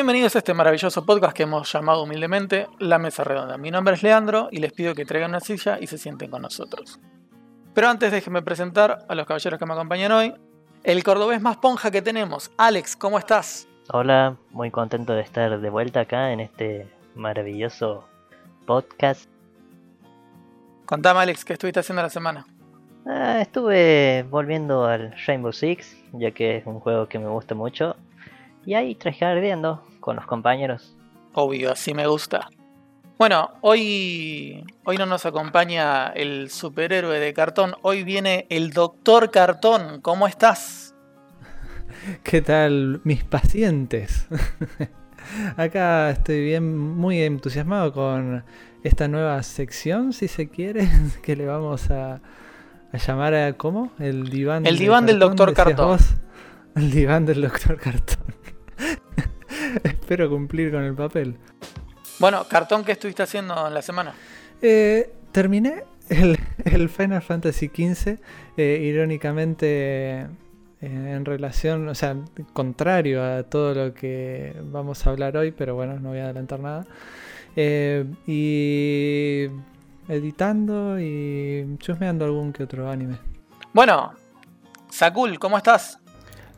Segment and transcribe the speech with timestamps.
[0.00, 3.58] Bienvenidos a este maravilloso podcast que hemos llamado humildemente La Mesa Redonda.
[3.58, 6.40] Mi nombre es Leandro y les pido que traigan una silla y se sienten con
[6.40, 6.98] nosotros.
[7.74, 10.32] Pero antes déjenme presentar a los caballeros que me acompañan hoy.
[10.84, 12.50] El cordobés más ponja que tenemos.
[12.56, 13.68] Alex, ¿cómo estás?
[13.92, 18.08] Hola, muy contento de estar de vuelta acá en este maravilloso
[18.64, 19.28] podcast.
[20.86, 22.46] Contame Alex, ¿qué estuviste haciendo la semana?
[23.06, 27.96] Ah, estuve volviendo al Rainbow Six, ya que es un juego que me gusta mucho.
[28.64, 30.96] Y ahí ardiendo con los compañeros.
[31.34, 32.50] Obvio, así me gusta.
[33.18, 40.00] Bueno, hoy, hoy no nos acompaña el superhéroe de cartón, hoy viene el doctor cartón.
[40.00, 40.94] ¿Cómo estás?
[42.24, 44.26] ¿Qué tal mis pacientes?
[45.56, 48.42] Acá estoy bien, muy entusiasmado con
[48.82, 50.88] esta nueva sección, si se quiere,
[51.22, 52.20] que le vamos a,
[53.06, 53.92] llamar a ¿cómo?
[53.98, 54.66] El diván.
[54.66, 55.98] El diván del doctor cartón.
[56.74, 58.39] El diván del doctor cartón.
[59.84, 61.36] Espero cumplir con el papel.
[62.18, 64.14] Bueno, cartón, ¿qué estuviste haciendo en la semana?
[64.60, 68.18] Eh, terminé el, Final Fantasy XV,
[68.56, 70.26] eh, irónicamente eh,
[70.80, 72.16] en relación, o sea,
[72.52, 76.60] contrario a todo lo que vamos a hablar hoy, pero bueno, no voy a adelantar
[76.60, 76.86] nada.
[77.56, 79.46] y
[80.08, 83.18] editando y chusmeando algún que otro anime.
[83.72, 84.12] Bueno,
[84.90, 85.99] Sakul, ¿cómo estás?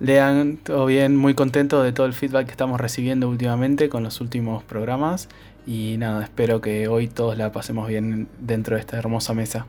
[0.03, 4.21] Lean, todo bien, muy contento de todo el feedback que estamos recibiendo últimamente con los
[4.21, 5.29] últimos programas.
[5.65, 9.65] Y nada, espero que hoy todos la pasemos bien dentro de esta hermosa mesa.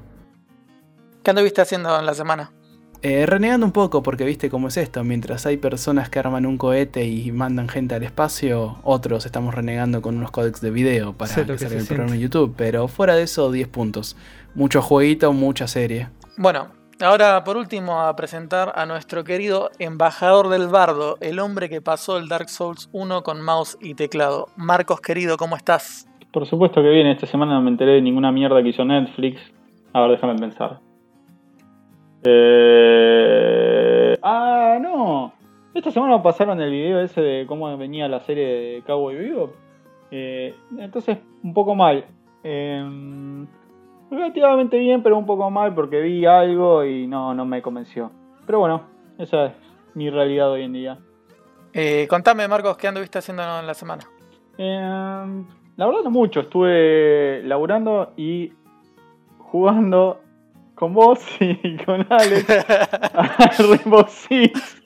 [1.22, 2.52] ¿Qué anduviste haciendo en la semana?
[3.04, 5.04] Eh, renegando un poco, porque viste cómo es esto.
[5.04, 10.02] Mientras hay personas que arman un cohete y mandan gente al espacio, otros estamos renegando
[10.02, 12.56] con unos códex de video para que, salga el programa en YouTube.
[12.58, 14.17] Pero fuera de eso, 10 puntos.
[14.56, 16.09] Mucho jueguito, mucha serie.
[16.38, 16.70] Bueno,
[17.02, 22.17] Ahora, por último, a presentar a nuestro querido embajador del bardo, el hombre que pasó
[22.17, 24.49] el Dark Souls 1 con mouse y teclado.
[24.55, 26.08] Marcos, querido, ¿cómo estás?
[26.31, 29.42] Por supuesto que bien, esta semana no me enteré de ninguna mierda que hizo Netflix.
[29.92, 30.80] A ver, déjame pensar.
[32.23, 34.17] Eh...
[34.21, 35.33] Ah, no.
[35.73, 39.54] Esta semana pasaron el video ese de cómo venía la serie de Cowboy Vivo.
[40.11, 42.05] Eh, entonces, un poco mal.
[42.43, 43.48] Eh
[44.13, 48.11] relativamente bien, pero un poco mal porque vi algo y no, no me convenció.
[48.45, 48.83] Pero bueno,
[49.17, 49.53] esa es
[49.93, 50.97] mi realidad hoy en día.
[51.73, 54.03] Eh, contame, Marcos, ¿qué anduviste haciendo en la semana?
[54.57, 58.53] Eh, la verdad no mucho, estuve laburando y
[59.39, 60.21] jugando
[60.75, 64.83] con vos y con Alex a Rainbow Six.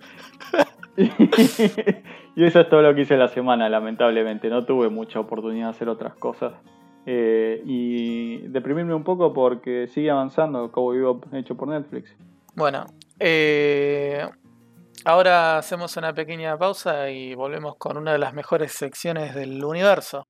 [2.36, 4.50] y eso es todo lo que hice la semana, lamentablemente.
[4.50, 6.54] No tuve mucha oportunidad de hacer otras cosas.
[7.10, 12.14] Eh, y deprimirme un poco porque sigue avanzando Cowboy Bebop hecho por Netflix.
[12.54, 12.86] Bueno,
[13.18, 14.28] eh,
[15.06, 20.28] ahora hacemos una pequeña pausa y volvemos con una de las mejores secciones del universo.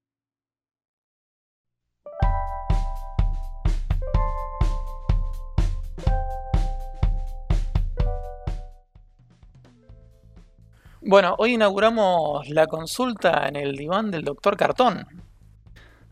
[11.01, 15.26] Bueno, hoy inauguramos la consulta en el diván del doctor Cartón.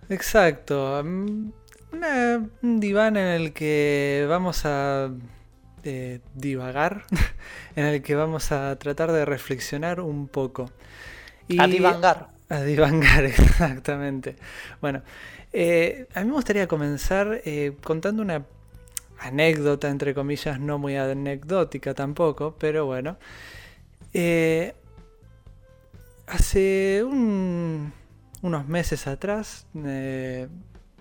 [0.09, 1.01] Exacto.
[1.03, 1.51] Mm,
[2.61, 5.09] un diván en el que vamos a
[5.83, 7.05] eh, divagar,
[7.75, 10.71] en el que vamos a tratar de reflexionar un poco.
[11.57, 12.29] a divangar.
[12.49, 14.35] A divangar, exactamente.
[14.81, 15.01] Bueno,
[15.53, 18.45] eh, a mí me gustaría comenzar eh, contando una
[19.19, 23.17] anécdota, entre comillas, no muy anecdótica tampoco, pero bueno.
[26.27, 27.93] hace un
[28.41, 30.47] unos meses atrás eh,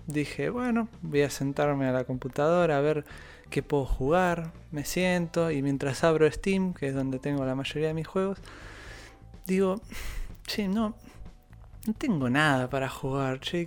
[0.07, 3.05] dije, bueno, voy a sentarme a la computadora a ver
[3.49, 7.89] qué puedo jugar, me siento y mientras abro Steam, que es donde tengo la mayoría
[7.89, 8.39] de mis juegos,
[9.45, 9.81] digo,
[10.47, 10.95] che, no,
[11.85, 13.65] no tengo nada para jugar, che,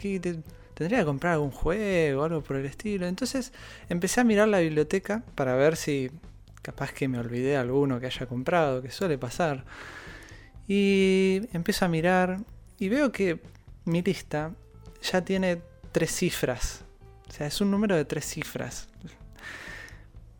[0.74, 3.06] tendría que comprar algún juego algo por el estilo.
[3.06, 3.52] Entonces
[3.88, 6.10] empecé a mirar la biblioteca para ver si
[6.62, 9.64] capaz que me olvidé alguno que haya comprado, que suele pasar.
[10.68, 12.38] Y empiezo a mirar
[12.78, 13.40] y veo que
[13.88, 14.52] mi lista
[15.02, 15.62] ya tiene
[15.92, 16.84] tres cifras.
[17.28, 18.88] O sea, es un número de tres cifras.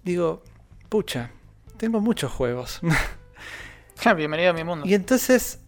[0.05, 0.43] Digo,
[0.89, 1.31] pucha,
[1.77, 2.81] tengo muchos juegos.
[4.17, 4.87] Bienvenido a mi mundo.
[4.87, 5.61] Y entonces,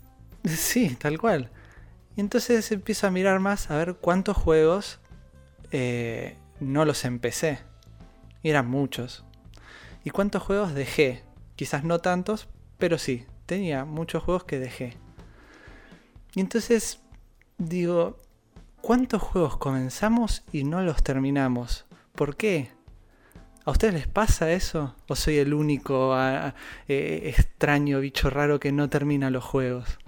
[0.45, 1.51] sí, tal cual.
[2.17, 4.99] Y entonces empiezo a mirar más a ver cuántos juegos
[5.73, 7.61] eh, no los empecé.
[8.43, 9.25] Y eran muchos.
[10.05, 11.23] Y cuántos juegos dejé.
[11.57, 12.49] Quizás no tantos,
[12.79, 14.97] pero sí, tenía muchos juegos que dejé.
[16.35, 17.01] Y entonces
[17.61, 18.17] digo,
[18.81, 21.85] ¿cuántos juegos comenzamos y no los terminamos?
[22.15, 22.73] ¿Por qué?
[23.65, 24.97] ¿A ustedes les pasa eso?
[25.09, 29.99] ¿O soy el único eh, extraño bicho raro que no termina los juegos?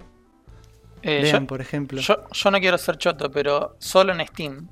[1.03, 2.01] Eh, por ejemplo.
[2.01, 4.67] Yo, yo, no quiero ser choto, pero solo en Steam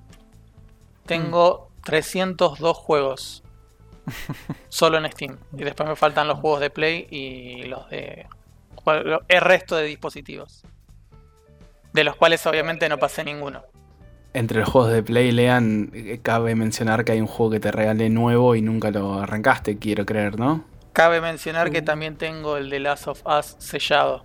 [1.05, 2.81] tengo 302 mm.
[2.81, 3.43] juegos.
[4.69, 5.37] solo en Steam.
[5.53, 8.25] Y después me faltan los juegos de Play y los de.
[9.27, 10.63] El resto de dispositivos.
[11.93, 13.63] De los cuales obviamente no pasé ninguno.
[14.33, 17.71] Entre los juegos de Play, Lean, eh, cabe mencionar que hay un juego que te
[17.71, 20.63] regalé nuevo y nunca lo arrancaste, quiero creer, ¿no?
[20.93, 21.83] Cabe mencionar que uh.
[21.83, 24.23] también tengo el de Last of Us sellado.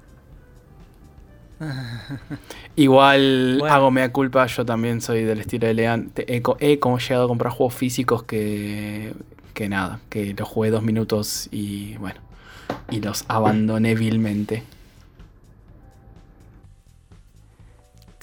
[2.77, 6.12] Igual hago mea culpa, yo también soy del estilo de Lean.
[6.17, 9.12] He, he, como llegado a comprar juegos físicos que,
[9.55, 12.21] que nada, que los jugué dos minutos y bueno,
[12.91, 14.62] y los abandoné vilmente.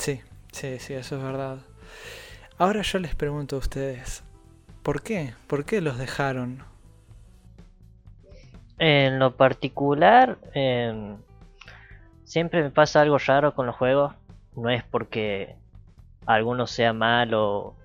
[0.03, 0.19] Sí,
[0.51, 1.59] sí, sí, eso es verdad.
[2.57, 4.21] Ahora yo les pregunto a ustedes,
[4.81, 5.33] ¿por qué?
[5.47, 6.61] ¿Por qué los dejaron?
[8.79, 10.39] En lo particular,
[12.25, 14.13] siempre me pasa algo raro con los juegos.
[14.57, 15.55] No es porque
[16.25, 17.77] alguno sea malo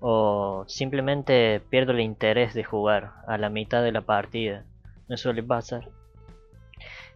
[0.00, 4.64] o simplemente pierdo el interés de jugar a la mitad de la partida.
[5.06, 5.90] Me suele pasar.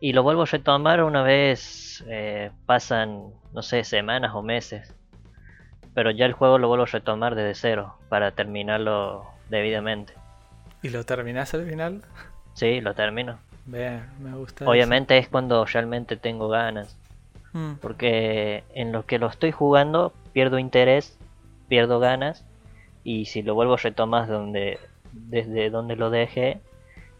[0.01, 4.95] Y lo vuelvo a retomar una vez eh, pasan, no sé, semanas o meses.
[5.95, 10.15] Pero ya el juego lo vuelvo a retomar desde cero para terminarlo debidamente.
[10.83, 12.03] ¿Y lo terminas al final?
[12.55, 13.39] Sí, lo termino.
[13.67, 14.69] Bien, me gusta.
[14.69, 16.97] Obviamente es cuando realmente tengo ganas.
[17.53, 17.75] Mm.
[17.75, 21.19] Porque en lo que lo estoy jugando pierdo interés,
[21.69, 22.45] pierdo ganas.
[23.05, 24.79] Y si lo vuelvo a retomar donde,
[25.13, 26.61] desde donde lo dejé,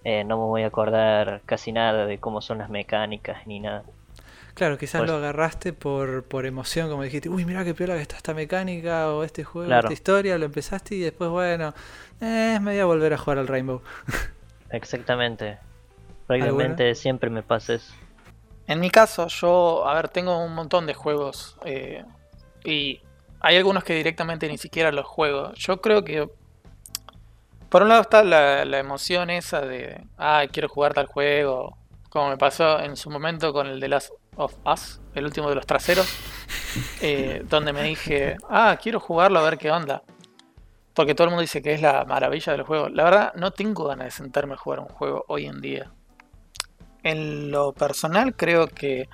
[0.05, 3.85] eh, no me voy a acordar casi nada de cómo son las mecánicas ni nada.
[4.55, 8.03] Claro, quizás pues lo agarraste por, por emoción, como dijiste, uy, mira qué piola que
[8.03, 11.73] está esta mecánica o este juego, esta historia, lo empezaste y después, bueno,
[12.21, 13.81] eh, me voy a volver a jugar al Rainbow.
[14.71, 15.59] Exactamente.
[16.27, 17.93] Prácticamente siempre me pasa eso.
[18.67, 22.05] En mi caso, yo, a ver, tengo un montón de juegos eh,
[22.65, 23.01] y
[23.41, 25.53] hay algunos que directamente ni siquiera los juego.
[25.55, 26.29] Yo creo que,
[27.71, 31.79] por un lado está la, la emoción esa de, ah, quiero jugar tal juego,
[32.11, 35.55] como me pasó en su momento con el de Last of Us, el último de
[35.55, 36.07] los traseros,
[37.01, 40.03] eh, donde me dije, ah, quiero jugarlo a ver qué onda.
[40.93, 42.89] Porque todo el mundo dice que es la maravilla del juego.
[42.89, 45.93] La verdad, no tengo ganas de sentarme a jugar un juego hoy en día.
[47.05, 49.09] En lo personal, creo que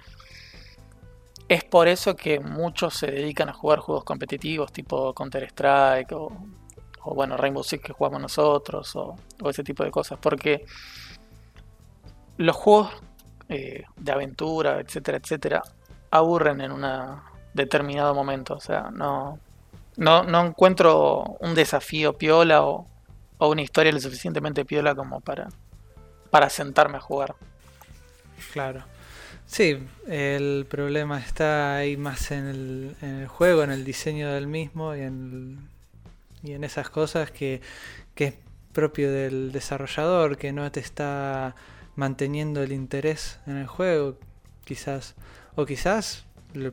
[1.49, 6.33] es por eso que muchos se dedican a jugar juegos competitivos tipo Counter-Strike o,
[7.15, 9.17] bueno, Rainbow Six que jugamos nosotros o,
[9.49, 10.19] ese tipo de cosas.
[10.21, 10.65] Porque
[12.37, 12.91] los juegos
[13.49, 15.63] eh, de aventura, etcétera, etcétera,
[16.11, 16.85] aburren en un
[17.55, 18.55] determinado momento.
[18.55, 19.39] O sea, no,
[19.97, 22.87] no, no encuentro un desafío piola o,
[23.39, 25.49] una historia lo suficientemente piola como para,
[26.31, 27.35] para sentarme a jugar.
[28.53, 28.83] Claro.
[29.47, 34.49] Sí, el problema está ahí más en el, en el juego, en el diseño del
[34.49, 35.69] mismo y en,
[36.47, 37.61] y en esas cosas que,
[38.15, 38.35] que es
[38.73, 41.55] propio del desarrollador, que no te está
[41.95, 44.19] manteniendo el interés en el juego,
[44.65, 45.15] quizás.
[45.55, 46.27] O quizás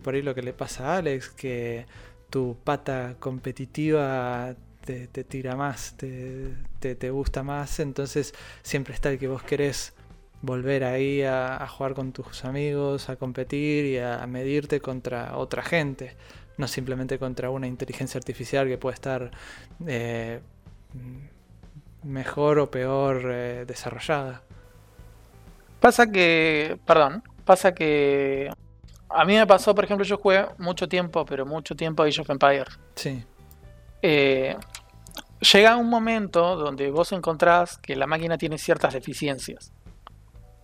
[0.04, 1.86] por ahí lo que le pasa a Alex, que
[2.30, 4.56] tu pata competitiva
[4.86, 8.34] te, tira más, te, te, gusta más, entonces
[8.64, 9.94] siempre está el que vos querés
[10.42, 16.16] volver ahí a, jugar con tus amigos, a competir y a, medirte contra otra gente,
[16.58, 19.32] no simplemente contra una inteligencia artificial que puede estar
[19.88, 20.40] eh,
[22.04, 24.44] mejor o peor eh, desarrollada.
[25.80, 28.50] Pasa que, perdón, pasa que
[29.10, 32.22] a mí me pasó, por ejemplo, yo jugué mucho tiempo, pero mucho tiempo a Age
[32.22, 32.80] of Empires.
[32.96, 33.24] Sí.
[34.02, 34.56] Eh,
[35.40, 39.72] llega un momento donde vos encontrás que la máquina tiene ciertas deficiencias.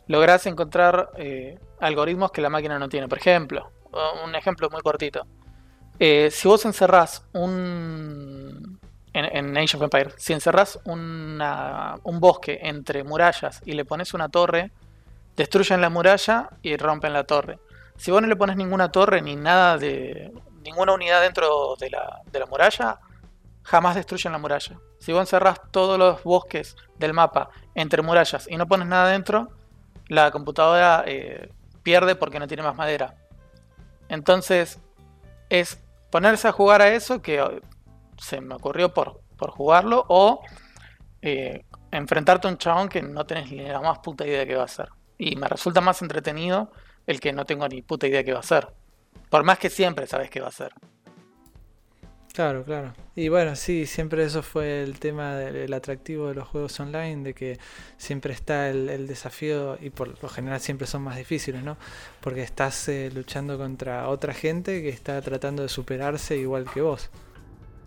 [0.08, 3.08] Lográs encontrar eh, algoritmos que la máquina no tiene.
[3.08, 3.72] Por ejemplo,
[4.26, 5.28] un ejemplo muy cortito.
[6.00, 8.80] Eh, si vos encerrás un.
[9.12, 14.72] En, Age of Empires, si encerrás un bosque entre murallas y le pones una torre,
[15.36, 17.60] destruyen la muralla y rompen la torre.
[17.98, 20.32] Si vos no le pones ninguna torre ni nada de.
[20.64, 23.00] ninguna unidad dentro de la, de la muralla,
[23.64, 24.80] jamás destruyen la muralla.
[25.00, 29.50] Si vos encerrás todos los bosques del mapa entre murallas y no pones nada dentro,
[30.08, 31.52] la computadora eh,
[31.84, 33.16] pierde porque no tiene más madera.
[34.08, 34.80] Entonces,
[35.50, 35.80] es
[36.12, 37.62] ponerse a jugar a eso que
[38.18, 40.42] se me ocurrió por, por jugarlo o
[41.22, 44.56] eh, enfrentarte a un chabón que no tenés ni la más puta idea de qué
[44.56, 44.90] va a hacer.
[45.18, 46.72] Y me resulta más entretenido
[47.06, 48.68] el que no tengo ni puta idea qué va a hacer.
[49.30, 50.74] Por más que siempre sabes qué va a hacer.
[52.40, 52.94] Claro, claro.
[53.18, 57.34] Y bueno, sí, siempre eso fue el tema del atractivo de los juegos online, de
[57.34, 57.60] que
[57.98, 61.76] siempre está el, desafío, y por lo general siempre son más difíciles, ¿no?
[62.22, 67.10] Porque estás eh, luchando contra otra gente que está tratando de superarse igual que vos.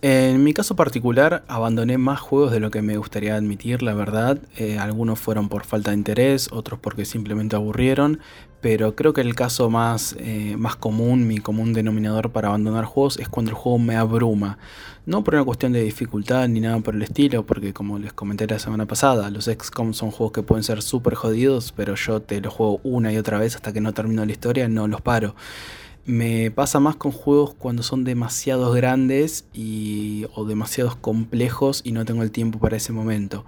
[0.03, 4.39] En mi caso particular, abandoné más juegos de lo que me gustaría admitir, la verdad.
[4.59, 8.21] Eh, algunos fueron por falta de interés, otros porque simplemente aburrieron.
[8.63, 13.19] Pero creo que el caso más, eh, más común, mi común denominador para abandonar juegos,
[13.19, 14.57] es cuando el juego me abruma.
[15.05, 18.47] No por una cuestión de dificultad ni nada por el estilo, porque como les comenté
[18.47, 22.41] la semana pasada, los XCOM son juegos que pueden ser súper jodidos, pero yo te
[22.41, 25.35] los juego una y otra vez hasta que no termino la historia, no los paro.
[26.05, 32.05] Me pasa más con juegos cuando son demasiados grandes y, o demasiados complejos y no
[32.05, 33.45] tengo el tiempo para ese momento.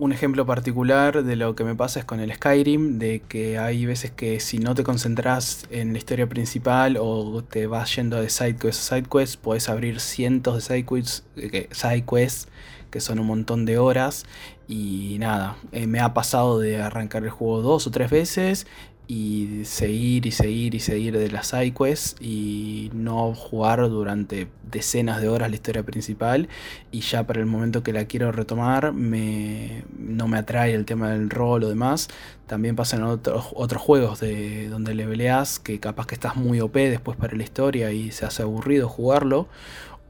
[0.00, 3.84] Un ejemplo particular de lo que me pasa es con el Skyrim, de que hay
[3.84, 8.30] veces que si no te concentras en la historia principal o te vas yendo de
[8.30, 12.46] side quest a side quest, puedes abrir cientos de side quests, eh, side quests
[12.92, 14.24] que son un montón de horas.
[14.68, 18.68] Y nada, eh, me ha pasado de arrancar el juego dos o tres veces
[19.10, 25.30] y seguir y seguir y seguir de las sidequests y no jugar durante decenas de
[25.30, 26.48] horas la historia principal
[26.92, 31.10] y ya para el momento que la quiero retomar me, no me atrae el tema
[31.10, 32.08] del rol o demás.
[32.46, 36.60] También pasa en otros, otros juegos de donde le peleas que capaz que estás muy
[36.60, 39.48] OP después para la historia y se hace aburrido jugarlo.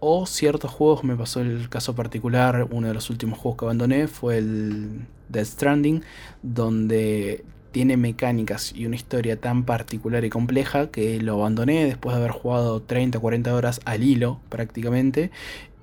[0.01, 4.07] O ciertos juegos, me pasó el caso particular, uno de los últimos juegos que abandoné
[4.07, 6.05] fue el Death Stranding,
[6.43, 7.45] donde
[7.79, 12.33] tiene mecánicas y una historia tan particular y compleja que lo abandoné después de haber
[12.33, 15.31] jugado 30 o 40 horas al hilo prácticamente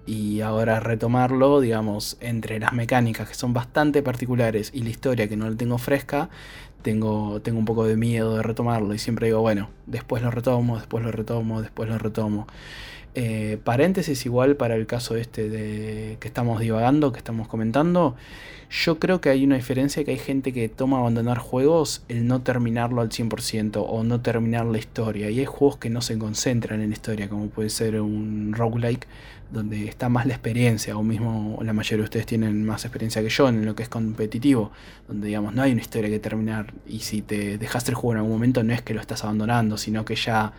[0.05, 5.37] y ahora retomarlo, digamos, entre las mecánicas que son bastante particulares y la historia que
[5.37, 6.29] no la tengo fresca,
[6.81, 10.75] tengo, tengo un poco de miedo de retomarlo y siempre digo, bueno, después lo retomo,
[10.75, 12.45] después lo retomo, después lo retomo.
[13.13, 18.17] Eh, paréntesis igual para el caso este de que estamos divagando, que estamos comentando.
[18.69, 22.41] Yo creo que hay una diferencia que hay gente que toma abandonar juegos el no
[22.41, 25.29] terminarlo al 100% o no terminar la historia.
[25.29, 29.07] Y hay juegos que no se concentran en la historia, como puede ser un roguelike,
[29.51, 33.29] donde está más la experiencia, o mismo la mayoría de ustedes tienen más experiencia que
[33.29, 34.71] yo en lo que es competitivo,
[35.07, 38.17] donde digamos no hay una historia que terminar y si te dejaste el juego en
[38.17, 40.53] algún momento no es que lo estás abandonando, sino que ya,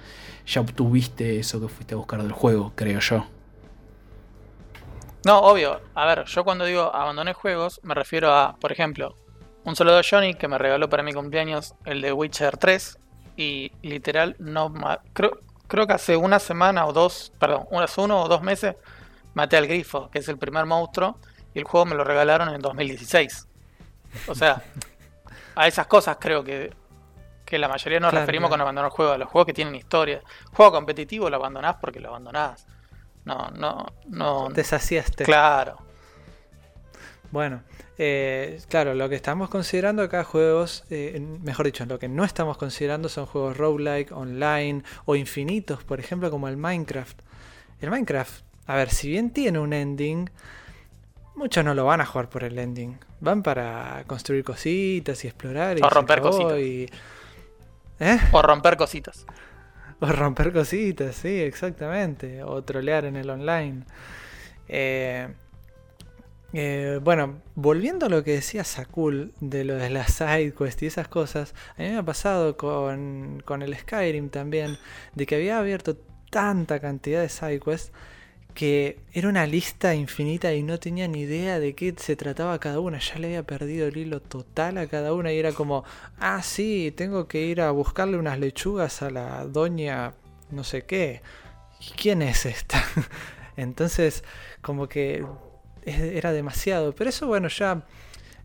[0.47, 3.36] ya obtuviste eso que fuiste a buscar del juego, creo yo.
[5.27, 5.81] No, obvio.
[5.97, 9.17] A ver, yo cuando digo abandoné juegos, me refiero a, por ejemplo,
[9.65, 12.97] un saludo a Johnny que me regaló para mi cumpleaños el de Witcher 3.
[13.37, 14.73] Y literal, no
[15.13, 18.77] creo, creo que hace una semana o dos, perdón, hace uno o dos meses,
[19.35, 21.19] maté al grifo, que es el primer monstruo.
[21.55, 23.49] Y el juego me lo regalaron en 2016.
[24.29, 24.63] O sea,
[25.57, 26.73] a esas cosas creo que,
[27.45, 30.23] que la mayoría nos referimos con abandonar juegos, a los juegos que tienen historia.
[30.53, 32.65] Juego competitivo lo abandonás porque lo abandonás.
[33.27, 34.49] No, no, no.
[34.51, 35.25] Deshaciaste.
[35.25, 35.77] Claro.
[37.33, 37.63] Bueno,
[37.99, 42.57] eh, claro, lo que estamos considerando acá juegos, eh, mejor dicho, lo que no estamos
[42.57, 47.19] considerando son juegos roguelike, online o infinitos, por ejemplo, como el Minecraft.
[47.81, 50.31] El Minecraft, a ver, si bien tiene un ending,
[51.35, 52.97] muchos no lo van a jugar por el ending.
[53.19, 55.79] Van para construir cositas y explorar.
[55.79, 56.59] Y o romper cositas.
[57.99, 58.19] ¿Eh?
[58.31, 59.27] O romper cositas.
[60.01, 62.43] O romper cositas, sí, exactamente.
[62.43, 63.85] O trolear en el online.
[64.69, 65.29] Eh,
[66.53, 71.09] eh, bueno, volviendo a lo que decía Sakul de lo de las sidequests y esas
[71.09, 74.77] cosas, a mí me ha pasado con, con el Skyrim también,
[75.15, 75.97] de que había abierto
[76.31, 77.93] tanta cantidad de sidequests
[78.57, 82.81] que era una lista infinita y no tenía ni idea de qué se trataba cada
[82.81, 82.99] una.
[82.99, 85.85] Ya le había perdido el hilo total a cada una y era como,
[86.19, 90.15] ah, sí, tengo que ir a buscarle unas lechugas a la doña
[90.51, 91.23] no sé qué.
[91.81, 92.83] ¿Y quién es esta?
[93.57, 94.25] Entonces,
[94.63, 95.25] como que
[95.85, 96.95] era demasiado.
[96.95, 97.87] Pero eso, bueno, ya...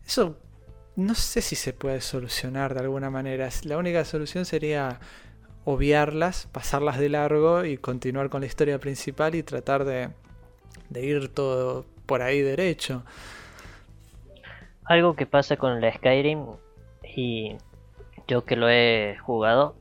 [0.06, 0.36] Eso
[0.96, 3.48] no sé si se puede solucionar de alguna manera.
[3.64, 5.00] La única solución sería
[5.64, 10.10] obviarlas, pasarlas de largo y continuar con la historia principal y tratar de,
[10.94, 13.04] ir todo por ahí derecho.
[14.84, 16.46] Algo que pasa con el Skyrim
[17.14, 17.56] y
[18.26, 19.76] yo que lo he jugado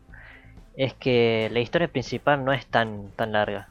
[0.75, 3.67] es que la historia principal no es tan tan larga.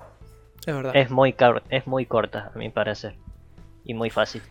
[0.66, 0.94] Es verdad.
[0.94, 1.34] Es muy
[1.70, 3.14] es muy corta a mi parecer
[3.84, 4.42] y muy fácil.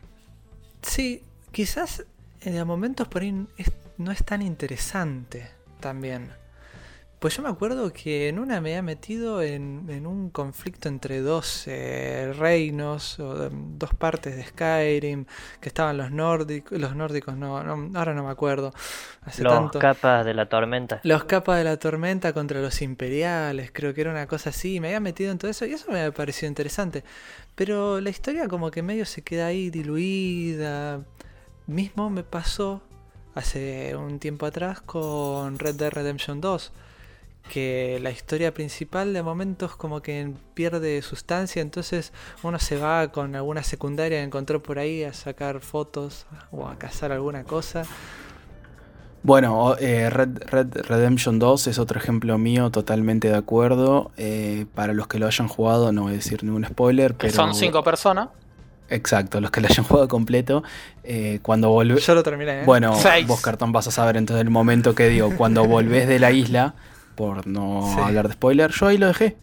[0.81, 2.05] Sí, quizás
[2.41, 3.45] en momentos por ahí
[3.97, 5.49] no es tan interesante
[5.81, 6.31] también.
[7.19, 11.65] Pues yo me acuerdo que en una me había metido en, un conflicto entre dos
[11.67, 15.25] eh, reinos, o em, dos partes de Skyrim,
[15.59, 18.73] que estaban los nórdicos, los nórdicos no, ahora no me acuerdo.
[19.37, 21.01] los capas de la tormenta.
[21.03, 24.87] Los capas de la tormenta contra los imperiales, creo que era una cosa así, me
[24.87, 27.03] había metido en todo eso y eso me había parecido interesante.
[27.53, 31.01] Pero la historia como que medio se queda ahí diluida.
[31.67, 32.81] Mismo me pasó
[33.35, 36.71] hace un tiempo atrás con Red Dead Redemption 2
[37.49, 42.13] que la historia principal de momentos como que pierde sustancia, entonces
[42.43, 46.77] uno se va con alguna secundaria que encontró por ahí a sacar fotos o a
[46.77, 47.83] cazar alguna cosa.
[49.21, 54.11] Bueno, eh, Red, Redemption 2 es otro ejemplo mío, totalmente de acuerdo.
[54.15, 57.33] Eh, para los que lo hayan jugado, no voy a decir ningún spoiler, pero...
[57.33, 58.29] son cinco personas.
[58.89, 60.63] Exacto, los que lo hayan jugado completo.
[61.03, 62.05] Eh, cuando volvés.
[62.05, 62.95] Yo lo terminé, Bueno,
[63.27, 65.35] vos, cartón, vas a saber entonces el momento que digo.
[65.35, 66.75] Cuando volvés de la isla,
[67.19, 69.35] por no hablar de spoiler, yo ahí lo dejé.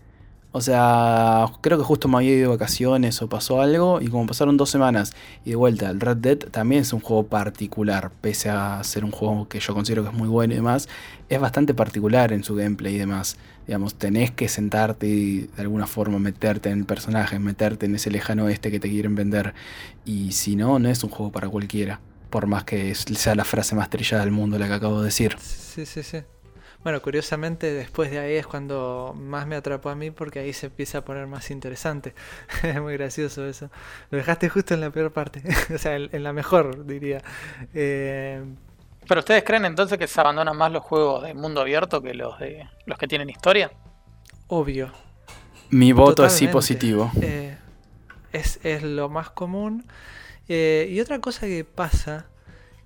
[0.50, 4.26] O sea, creo que justo me había ido de vacaciones o pasó algo y como
[4.26, 5.12] pasaron dos semanas
[5.44, 9.10] y de vuelta, el Red Dead también es un juego particular, pese a ser un
[9.10, 10.88] juego que yo considero que es muy bueno y demás,
[11.28, 13.36] es bastante particular en su gameplay y demás.
[13.66, 18.10] Digamos, tenés que sentarte y de alguna forma meterte en el personaje, meterte en ese
[18.10, 19.52] lejano este que te quieren vender.
[20.06, 22.00] Y si no, no es un juego para cualquiera.
[22.30, 25.36] Por más que sea la frase más trillada del mundo la que acabo de decir.
[25.38, 26.22] Sí, sí, sí.
[26.86, 30.66] Bueno, curiosamente después de ahí es cuando más me atrapó a mí porque ahí se
[30.66, 32.14] empieza a poner más interesante.
[32.62, 33.72] es muy gracioso eso.
[34.12, 35.42] Lo dejaste justo en la peor parte,
[35.74, 37.24] o sea, en, la mejor diría.
[37.74, 38.40] Eh,
[39.08, 42.38] ¿Pero ustedes creen entonces que se abandonan más los juegos de mundo abierto que los
[42.38, 43.72] de los que tienen historia?
[44.46, 44.92] Obvio.
[45.70, 47.10] Mi voto es sí positivo.
[47.20, 47.58] Eh,
[48.32, 49.88] es, lo más común.
[50.46, 52.26] Eh, y otra cosa que pasa,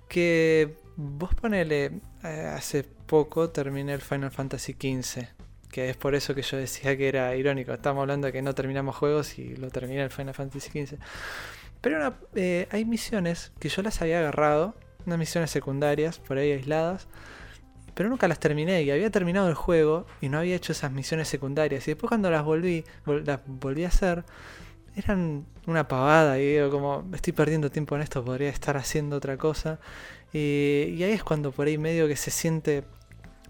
[0.09, 5.25] que vos ponele, hace poco terminé el Final Fantasy XV.
[5.71, 7.73] Que es por eso que yo decía que era irónico.
[7.73, 10.97] Estamos hablando de que no terminamos juegos y lo terminé el Final Fantasy XV.
[11.79, 14.75] Pero eh, hay misiones que yo las había agarrado.
[15.05, 17.07] Unas misiones secundarias, por ahí aisladas.
[17.93, 21.27] Pero nunca las terminé y había terminado el juego y no había hecho esas misiones
[21.27, 21.87] secundarias.
[21.87, 24.23] Y después cuando las volví, las volví a hacer,
[24.95, 26.37] eran una pavada.
[26.39, 29.79] Y digo, como estoy perdiendo tiempo en esto, podría estar haciendo otra cosa.
[30.33, 32.83] Y ahí es cuando por ahí medio que se siente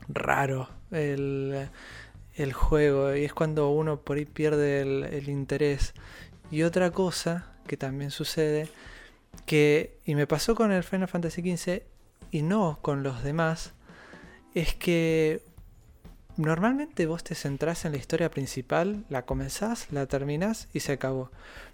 [0.07, 1.69] raro el,
[2.53, 5.93] juego y es cuando uno por ahí pierde el, interés.
[6.49, 8.67] Y otra cosa que también sucede,
[9.45, 11.83] que, y me pasó con el Final Fantasy XV
[12.31, 13.73] y no con los demás,
[14.53, 15.41] es que
[16.35, 21.31] normalmente vos te centrás en la historia principal, la comenzás, la terminás y se acabó.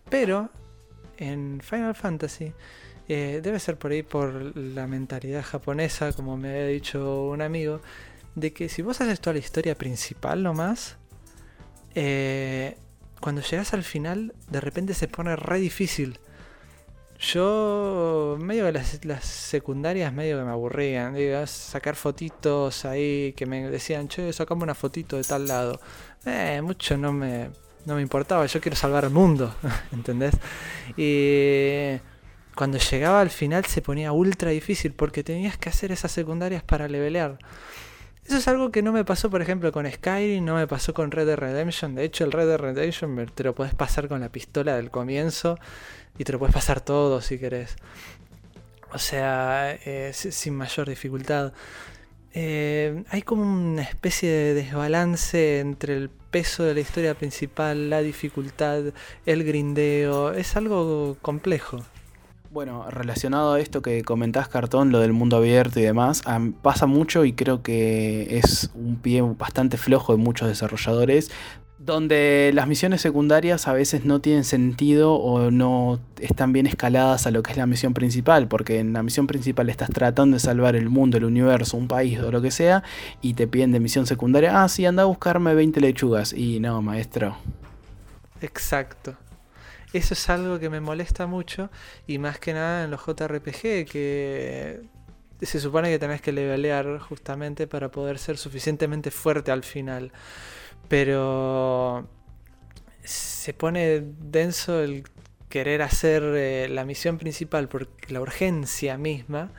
[0.09, 0.49] Pero
[1.17, 2.53] en Final Fantasy
[3.07, 7.81] eh, debe ser por ahí por la mentalidad japonesa, como me había dicho un amigo,
[8.35, 10.97] de que si vos haces toda la historia principal nomás,
[11.95, 12.77] eh,
[13.19, 16.19] cuando llegas al final, de repente se pone re difícil.
[17.19, 21.15] Yo, medio de las, secundarias, medio que me aburrían.
[21.15, 25.79] Digo, sacar fotitos ahí que me decían, che, sacame una fotito de tal lado.
[26.25, 27.49] Eh, mucho no me,
[27.85, 29.55] no me importaba, yo quiero salvar el mundo,
[29.91, 30.35] ¿entendés?
[30.95, 31.99] Y
[32.57, 36.87] cuando llegaba al final se ponía ultra difícil porque tenías que hacer esas secundarias para
[36.87, 37.37] levelear.
[38.25, 41.11] Eso es algo que no me pasó, por ejemplo, con Skyrim, no me pasó con
[41.11, 41.95] Red Dead Redemption.
[41.95, 45.59] De hecho, el Red Dead Redemption te lo puedes pasar con la pistola del comienzo
[46.17, 47.75] y te lo puedes pasar todo si querés.
[48.91, 51.53] O sea, eh, sin mayor dificultad.
[52.33, 58.01] Eh, hay como una especie de desbalance entre el peso de la historia principal, la
[58.01, 58.81] dificultad,
[59.25, 60.33] el grindeo.
[60.33, 61.85] Es algo complejo.
[62.57, 66.23] Bueno, relacionado a esto que comentás, Cartón, lo del mundo abierto y demás,
[66.63, 71.29] pasa mucho y creo que es un pie bastante flojo de muchos desarrolladores,
[71.77, 77.29] donde las misiones secundarias a veces no tienen sentido o no están bien escaladas a
[77.29, 80.75] lo que es la misión principal, porque en la misión principal estás tratando de salvar
[80.75, 82.81] el mundo, el universo, un país o lo que sea,
[83.21, 86.81] y te piden de misión secundaria, ah, sí, anda a buscarme 20 lechugas, y no,
[86.81, 87.37] maestro.
[88.41, 89.13] Exacto.
[89.93, 91.69] Eso es algo que me molesta mucho
[92.07, 94.81] y más que nada en los JRPG que
[95.41, 100.11] se supone que tenés que levelear justamente para poder ser suficientemente fuerte al final.
[100.89, 102.09] Pero
[103.03, 105.03] se pone denso el
[105.49, 109.51] querer hacer eh, la misión principal por la urgencia misma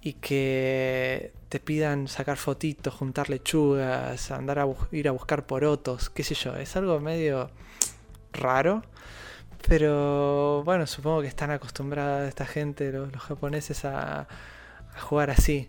[0.00, 6.22] y que te pidan sacar fotitos, juntar lechugas, andar a ir a buscar porotos, qué
[6.22, 7.50] sé yo, es algo medio
[8.32, 8.82] raro
[9.68, 14.26] pero bueno, supongo que están acostumbradas esta gente, los, japoneses, a,
[15.00, 15.68] jugar así.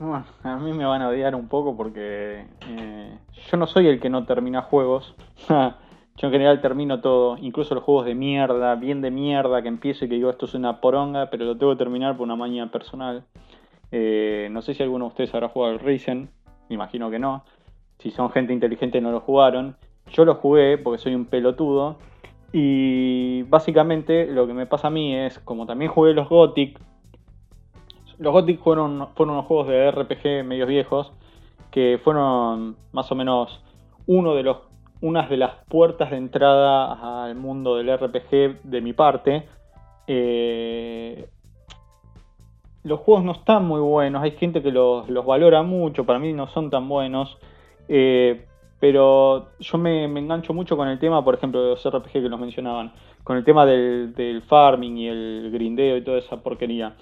[0.00, 3.18] a mí me van a odiar un poco porque eh,
[3.50, 5.14] yo no soy el que no termina juegos.
[5.48, 10.04] yo en general termino todo, incluso los juegos de mierda, bien de mierda, que empiezo
[10.04, 12.70] y que digo esto es una poronga, pero lo tengo que terminar por una maña
[12.70, 13.24] personal.
[13.92, 16.28] Eh, no sé si alguno de ustedes habrá jugado al Risen,
[16.68, 17.44] me imagino que no.
[17.98, 19.76] Si son gente inteligente no lo jugaron.
[20.12, 21.98] Yo lo jugué porque soy un pelotudo.
[22.58, 26.80] Y básicamente lo que me pasa a mí es, como también jugué los Gothic,
[28.16, 31.12] los Gothic fueron, fueron unos juegos de RPG medios viejos
[31.70, 33.62] que fueron más o menos
[34.06, 34.56] uno de los,
[35.02, 39.46] unas de las puertas de entrada al mundo del RPG de mi parte.
[40.06, 41.28] Eh,
[42.84, 46.46] los juegos no están muy buenos, hay gente que los, valora mucho, para mí no
[46.46, 47.36] son tan buenos.
[47.86, 48.46] Eh,
[48.78, 52.40] pero yo me, engancho mucho con el tema, por ejemplo, de los RPG que nos
[52.40, 52.92] mencionaban,
[53.24, 56.94] con el tema del, farming y el grindeo y toda esa porquería.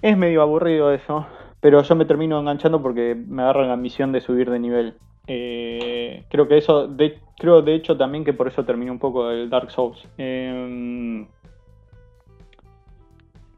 [0.00, 1.26] Es medio aburrido eso,
[1.60, 4.94] pero yo me termino enganchando porque me agarra la misión de subir de nivel.
[5.26, 9.30] Eh, creo que eso, de, creo de hecho también que por eso terminé un poco
[9.30, 10.06] el Dark Souls.
[10.18, 11.26] Em,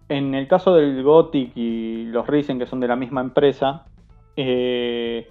[0.09, 3.87] en el caso del Gothic y los Risen, que son de la misma empresa,
[4.37, 5.29] eh,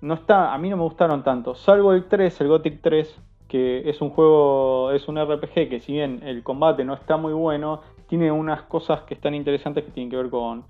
[0.00, 3.88] no está, a mí no me gustaron tanto, salvo el 3, el Gothic 3, que
[3.88, 7.80] es un juego, es un RPG que si bien el combate no está muy bueno,
[8.08, 10.64] tiene unas cosas que están interesantes que tienen que ver con,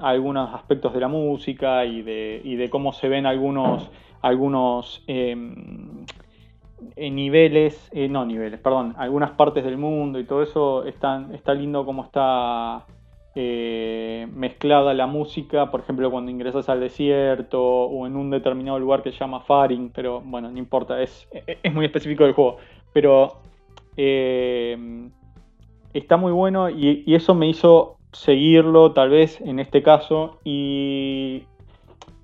[0.00, 3.90] algunos aspectos de la música y de, y de cómo se ven algunos,
[4.22, 6.04] algunos em,
[6.96, 11.54] eh, niveles, eh, no niveles, perdón, algunas partes del mundo y todo eso están, está
[11.54, 12.84] lindo cómo está
[13.34, 19.02] eh, mezclada la música, por ejemplo cuando ingresas al desierto o en un determinado lugar
[19.02, 22.58] que se llama Faring, pero bueno, no importa, es, es muy específico del juego,
[22.92, 23.40] pero
[25.94, 31.44] está muy bueno y, eso me hizo seguirlo tal vez en este caso y,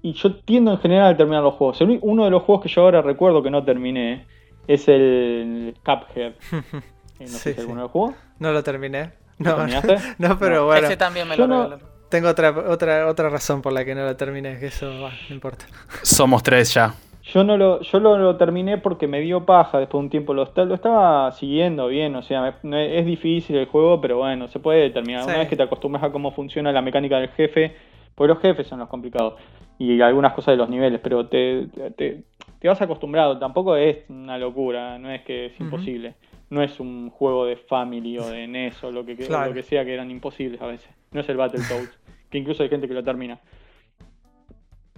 [0.02, 1.80] y yo tiendo en general a terminar los juegos.
[2.02, 4.26] Uno de los juegos que yo ahora recuerdo que no terminé
[4.66, 6.34] es el Cuphead.
[7.20, 8.14] Eh, no sé si alguno lo jugó.
[8.38, 9.10] No lo terminé.
[9.40, 9.56] No,
[10.18, 10.86] no, pero bueno.
[10.86, 14.58] Ese también me lo Tengo otra, otra, otra razón por la que no lo terminé,
[14.58, 15.66] que eso no importa.
[16.02, 16.94] Somos tres ya.
[17.22, 20.34] Yo no lo, yo lo, terminé porque me dio paja después de un tiempo.
[20.34, 24.90] Lo, lo estaba siguiendo bien, o sea, es difícil el juego, pero bueno, se puede
[24.90, 25.24] terminar.
[25.24, 27.76] Una vez que te acostumbras a cómo funciona la mecánica del jefe,
[28.14, 29.34] pues los jefes son los complicados.
[29.78, 32.24] Y algunas cosas de los niveles, pero te, te,
[32.68, 33.38] vas acostumbrado.
[33.38, 36.14] Tampoco es una locura, no es que es imposible.
[36.50, 39.84] No es un juego de Family o de NES o lo que, lo que sea
[39.84, 40.90] que eran imposibles a veces.
[41.12, 43.40] No es el Battletoads, que incluso hay gente que lo termina.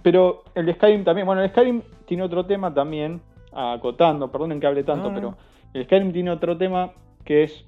[0.01, 3.21] Pero el Skyrim también, bueno, el Skyrim tiene otro tema también,
[3.53, 5.37] acotando, perdonen que hable tanto, pero
[5.73, 6.91] el Skyrim tiene otro tema
[7.23, 7.65] que es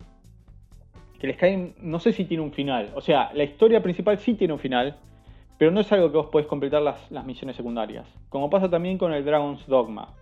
[1.19, 2.91] que el Skyrim no sé si tiene un final.
[2.95, 4.97] O sea, la historia principal sí tiene un final,
[5.57, 8.05] pero no es algo que vos podés completar las, las misiones secundarias.
[8.29, 10.13] Como pasa también con el Dragon's Dogma.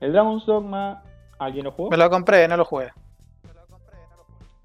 [0.00, 1.02] El Dragon's Dogma,
[1.40, 1.90] ¿alguien lo jugó?
[1.90, 2.90] Me lo compré, no lo jugué.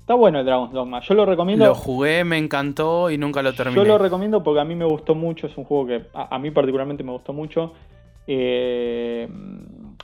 [0.06, 1.00] Está bueno el Dragon's Dogma.
[1.00, 1.66] Yo lo recomiendo.
[1.66, 3.76] Lo jugué, me encantó y nunca lo terminé.
[3.76, 5.48] Yo lo recomiendo porque a mí me gustó mucho.
[5.48, 7.74] Es un juego que a, mí particularmente me gustó mucho.
[8.28, 9.28] Eh,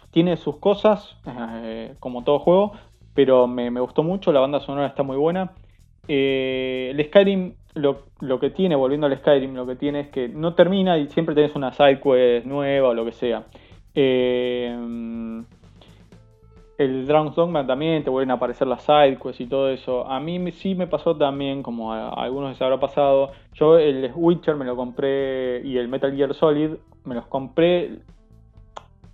[0.09, 1.17] tiene sus cosas,
[1.63, 2.71] eh, como todo juego,
[3.13, 4.31] pero me, gustó mucho.
[4.31, 5.51] La banda sonora está muy buena.
[6.07, 10.27] Eh, el Skyrim, lo, lo, que tiene, volviendo al Skyrim, lo que tiene es que
[10.27, 13.43] no termina y siempre tenés una sidequest nueva o lo que sea.
[13.93, 14.75] Eh,
[16.81, 20.07] el Dragon's Dogma también te vuelven a aparecer las sidequests y todo eso.
[20.07, 23.31] A mí sí me pasó también, como a, algunos les habrá pasado.
[23.53, 26.71] Yo el Witcher me lo compré y el Metal Gear Solid
[27.03, 27.99] me los compré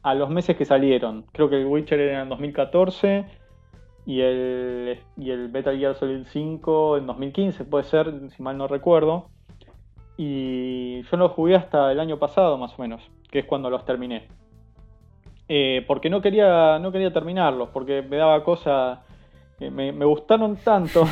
[0.02, 1.26] a los meses que salieron.
[1.34, 3.26] Creo que el Witcher era en 2014
[4.06, 8.68] y el, y el Metal Gear Solid 5 en 2015, puede ser, si mal no
[8.68, 9.28] recuerdo.
[10.16, 13.84] Y yo los jugué hasta el año pasado más o menos, que es cuando los
[13.84, 14.28] terminé.
[15.50, 19.04] Eh, porque no quería, no quería terminarlos, porque me daba cosa,
[19.60, 21.06] eh, me, gustaron tanto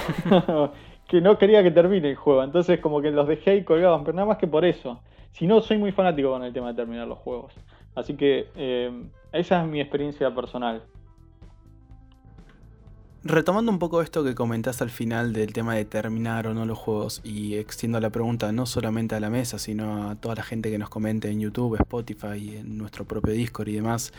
[1.08, 4.14] que no quería que termine el juego, entonces como que los dejé ahí colgados, pero
[4.14, 5.00] nada más que por eso.
[5.32, 7.54] Si no, soy muy fanático con el tema de terminar los juegos.
[7.94, 8.92] Así que eh,
[9.32, 10.84] esa es mi experiencia personal.
[13.28, 16.78] Retomando un poco esto que comentaste al final del tema de terminar o no los
[16.78, 20.70] juegos y extiendo la pregunta no solamente a la mesa, sino a toda la gente
[20.70, 24.14] que nos comente en YouTube, Spotify, en nuestro propio Discord y demás.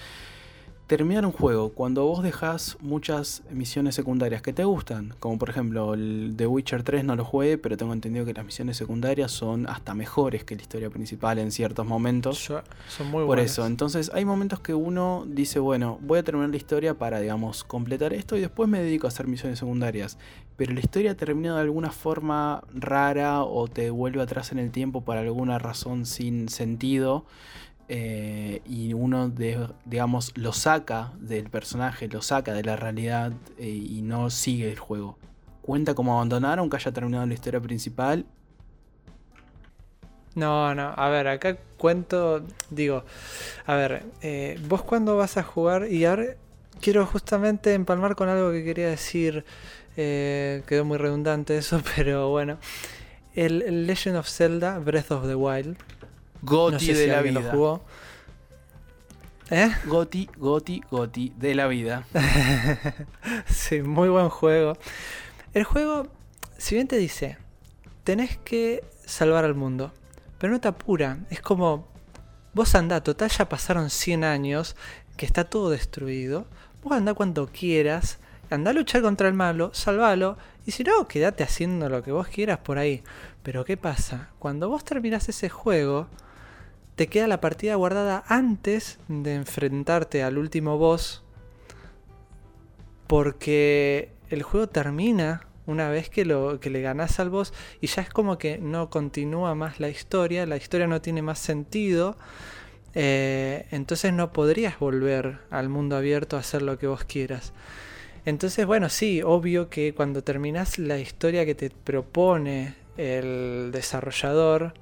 [0.86, 5.94] Terminar un juego, cuando vos dejas muchas misiones secundarias que te gustan, como por ejemplo
[5.94, 9.68] el The Witcher 3 no lo jugué, pero tengo entendido que las misiones secundarias son
[9.68, 12.38] hasta mejores que la historia principal en ciertos momentos.
[12.38, 16.56] Son muy Por eso, entonces hay momentos que uno dice, bueno, voy a terminar la
[16.56, 20.18] historia para, digamos, completar esto y después me dedico a hacer misiones secundarias.
[20.56, 25.02] Pero la historia termina de alguna forma rara o te vuelve atrás en el tiempo
[25.02, 27.26] por alguna razón sin sentido.
[27.88, 29.32] Eh, y uno,
[29.84, 34.78] digamos, lo saca del personaje, lo saca de la realidad eh, y no sigue el
[34.78, 35.18] juego.
[35.62, 38.26] ¿Cuenta como abandonar aunque haya terminado la historia principal?
[40.34, 43.04] No, no, a ver, acá cuento, digo,
[43.66, 46.34] a ver, eh, vos cuando vas a jugar y ahora
[46.80, 49.44] quiero justamente empalmar con algo que quería decir,
[49.94, 52.58] quedó muy redundante eso, pero bueno,
[53.34, 55.78] el Legend of Zelda Breath of the Wild
[56.46, 57.50] Goti de la vida.
[57.50, 57.84] jugó.
[59.50, 59.70] ¿Eh?
[59.84, 62.06] Goti, Goti, Goti de la vida.
[63.46, 64.74] sí, muy buen juego.
[65.54, 66.08] El juego,
[66.56, 67.36] si bien te dice,
[68.04, 69.92] tenés que salvar al mundo,
[70.38, 71.18] pero no te apura.
[71.30, 71.88] Es como,
[72.54, 74.76] vos andá, total ya pasaron 100 años,
[75.16, 76.46] que está todo destruido.
[76.82, 78.18] Vos andá cuando quieras,
[78.50, 82.28] andá a luchar contra el malo, salvalo, y si no, quédate haciendo lo que vos
[82.28, 83.02] quieras por ahí.
[83.42, 84.30] Pero ¿qué pasa?
[84.38, 86.08] Cuando vos terminás ese juego,
[86.96, 91.22] te queda la partida guardada antes de enfrentarte al último boss.
[93.06, 98.02] Porque el juego termina una vez que, lo, que le ganás al boss y ya
[98.02, 102.16] es como que no continúa más la historia, la historia no tiene más sentido.
[102.94, 107.52] Eh, entonces no podrías volver al mundo abierto a hacer lo que vos quieras.
[108.24, 114.72] Entonces, bueno, sí, obvio que cuando terminas la historia que te propone el desarrollador,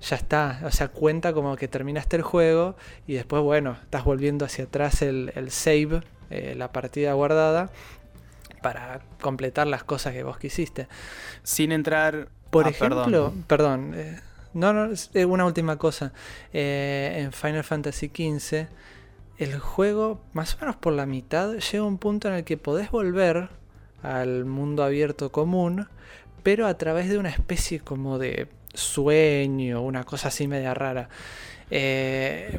[0.00, 4.44] ya está, o sea, cuenta como que terminaste el juego y después, bueno, estás volviendo
[4.44, 7.70] hacia atrás el, save, eh, la partida guardada,
[8.62, 10.88] para completar las cosas que vos quisiste.
[11.42, 12.28] Sin entrar...
[12.50, 14.20] Por ah, ejemplo, perdón, eh,
[14.54, 14.94] no, no,
[15.26, 16.12] una última cosa.
[16.52, 18.66] Eh, en Final Fantasy XV,
[19.38, 22.56] el juego, más o menos por la mitad, llega a un punto en el que
[22.56, 23.50] podés volver
[24.02, 25.88] al mundo abierto común,
[26.42, 31.08] pero a través de una especie como de sueño, una cosa así media rara.
[31.70, 32.58] Eh,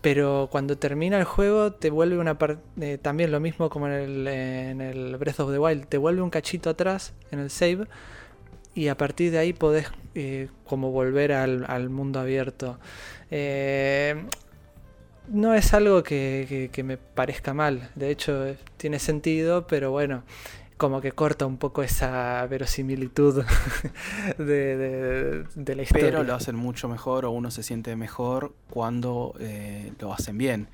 [0.00, 2.62] pero cuando termina el juego te vuelve una parte...
[2.80, 6.70] Eh, también lo mismo como en el, Breath of the Wild, te vuelve un cachito
[6.70, 7.86] atrás en el save
[8.74, 12.78] y a partir de ahí podés eh, como volver al, mundo abierto.
[15.28, 20.22] no es algo que, me parezca mal, de hecho tiene sentido, pero bueno,
[20.76, 23.44] como que corta un poco esa verosimilitud
[24.38, 26.04] de, la historia.
[26.06, 30.68] Pero lo hacen mucho mejor o uno se siente mejor cuando eh, lo hacen bien.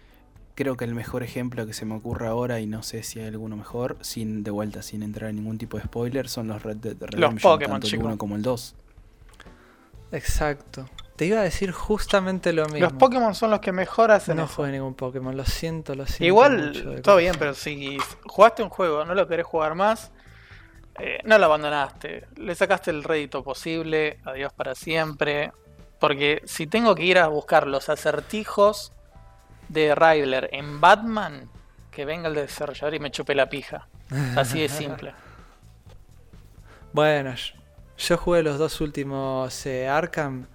[0.54, 3.26] Creo que el mejor ejemplo que se me ocurre ahora, y no sé si hay
[3.26, 6.76] alguno mejor, sin de vuelta, sin entrar en ningún tipo de spoiler, son los Red
[6.76, 8.74] Dead Redemption, los Pokémon, tanto el 1 como el 2.
[10.12, 10.86] Exacto.
[11.16, 12.80] Te iba a decir justamente lo mismo.
[12.80, 14.36] Los Pokémon son los que mejor hacen.
[14.36, 16.24] No juegue ningún Pokémon, lo siento, lo siento.
[16.24, 20.10] Igual, todo bien, pero si jugaste un juego, no lo querés jugar más,
[20.98, 22.26] eh, no lo abandonaste.
[22.36, 25.52] Le sacaste el rédito posible, adiós para siempre.
[25.98, 28.92] Porque si tengo que ir a buscar los acertijos
[29.68, 31.48] de Riddler en Batman,
[31.90, 33.86] que venga el desarrollador y me chupe la pija.
[34.36, 35.14] Así de simple.
[36.92, 37.34] bueno,
[37.98, 40.46] yo jugué los dos últimos eh, Arkham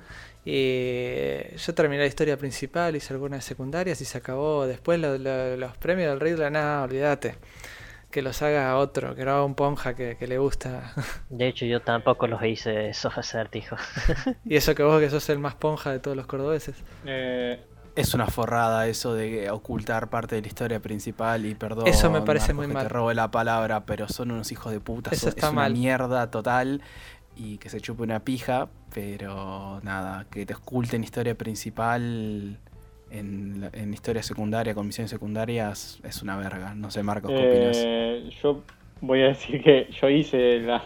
[0.50, 4.66] y yo terminé la historia principal, hice algunas secundarias y se acabó.
[4.66, 7.36] Después los premios del Riddler, nada, olvídate.
[8.10, 10.94] Que los haga otro, que lo haga un ponja que, le gusta.
[11.30, 13.82] De hecho, yo tampoco los hice esos acertijos.
[14.46, 16.78] y eso que vos que sos el más ponja de todos los cordobeses.
[17.04, 17.60] Eh,
[17.98, 21.88] es una forrada eso de ocultar parte de la historia principal y perdón.
[21.88, 22.84] Eso me parece muy mal.
[22.84, 25.10] Te robo la palabra, pero son unos hijos de puta.
[25.12, 26.82] Eso está es una mierda total
[27.36, 32.58] y que se chupe una pija, pero nada, que te oculten historia principal
[33.12, 36.74] en, en historia secundaria, con misiones secundarias, es una verga.
[36.74, 37.78] No sé, Marcos, ¿qué opinas?
[37.80, 38.64] Eh, yo
[39.02, 40.82] voy a decir que yo hice las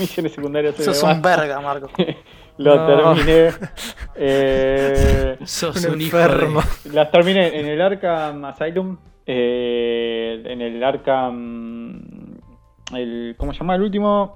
[0.00, 0.74] misiones secundarias.
[0.74, 1.90] Sos un verga, Marco.
[2.58, 3.50] Lo terminé.
[4.16, 6.60] Eh, Sos un, enfermo.
[6.92, 12.02] Las terminé en el Arkham Asylum, eh, en el Arkham.
[12.92, 14.34] El, ¿Cómo se llama el último?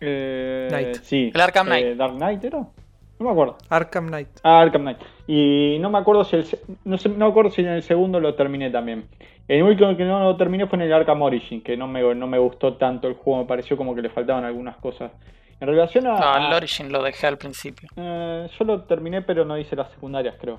[0.00, 1.30] Eh, Sí.
[1.34, 1.84] El Arkham Knight.
[1.86, 2.58] Eh, Dark Knight era.
[2.58, 3.56] No me acuerdo.
[3.68, 4.28] Arkham Knight.
[4.42, 4.98] Ah, Arkham Knight.
[5.26, 6.46] Y no me acuerdo si el,
[6.84, 9.06] no, sé, no me acuerdo si en el segundo lo terminé también.
[9.46, 12.26] El único que no lo terminé fue en el Arkham Origin, que no me, no
[12.26, 15.12] me gustó tanto el juego, me pareció como que le faltaban algunas cosas.
[15.60, 16.18] En relación a.
[16.18, 17.88] No, el Origin lo dejé al principio.
[17.96, 20.58] Eh, yo lo terminé, pero no hice las secundarias, creo.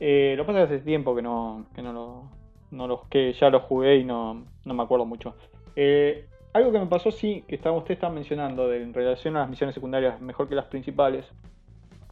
[0.00, 2.22] Eh, lo que pasa es que hace tiempo que no, que no lo,
[2.72, 5.36] no los que ya los jugué y no, no me acuerdo mucho.
[5.76, 9.50] Eh, algo que me pasó, sí, que estaba, usted está mencionando en relación a las
[9.50, 11.30] misiones secundarias mejor que las principales.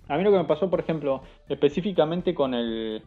[0.08, 3.02] A mí lo que me pasó, por ejemplo, específicamente con el,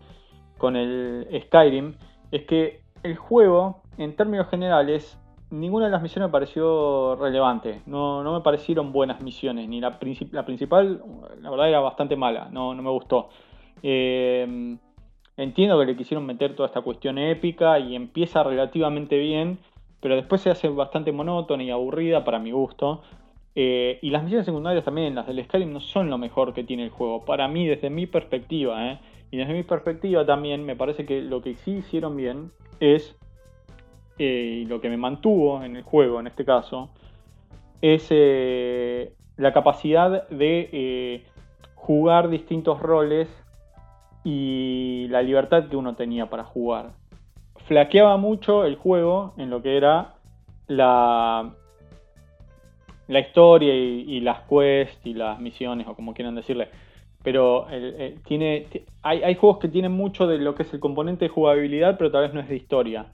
[0.58, 1.96] con el Skyrim,
[2.32, 5.20] es que el juego, en términos generales,
[5.50, 7.82] ninguna de las misiones me pareció relevante.
[7.86, 9.68] No, no me parecieron buenas misiones.
[9.68, 10.00] Ni la,
[10.32, 11.04] la principal,
[11.42, 12.48] la verdad, era bastante mala.
[12.52, 13.30] No, no me gustó.
[13.82, 14.78] Eh,
[15.38, 19.60] entiendo que le quisieron meter toda esta cuestión épica y empieza relativamente bien,
[20.04, 23.02] pero después se hace bastante monótona y aburrida para mi gusto.
[23.56, 26.84] Eh, y las misiones secundarias también, las del Skyrim, no son lo mejor que tiene
[26.84, 27.24] el juego.
[27.24, 29.00] Para mí, desde mi perspectiva, ¿eh?
[29.32, 33.16] y desde mi perspectiva también, me parece que lo que sí hicieron bien es,
[34.20, 36.90] eh, lo que me mantuvo en el juego en este caso,
[37.82, 38.10] es
[39.38, 41.24] la capacidad de
[41.76, 43.30] jugar distintos roles
[44.26, 46.92] y la libertad que uno tenía para jugar.
[47.68, 50.16] Flaqueaba mucho el juego en lo que era
[50.68, 51.54] la,
[53.08, 56.70] la historia y, las quests y las misiones o como quieran decirle.
[57.24, 57.68] Pero
[58.26, 58.68] tiene,
[59.02, 62.12] hay, hay, juegos que tienen mucho de lo que es el componente de jugabilidad, pero
[62.12, 63.06] tal vez no es de historia.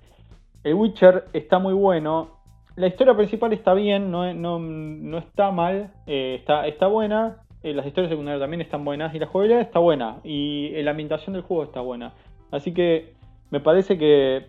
[0.63, 2.39] El Witcher está muy bueno.
[2.75, 7.43] La historia principal está bien, no, no, está mal, eh, está, está buena.
[7.61, 11.33] Eh, las historias secundarias también están buenas y la jugabilidad está buena y la ambientación
[11.33, 12.13] del juego está buena.
[12.51, 13.18] Así que
[13.51, 14.45] me parece que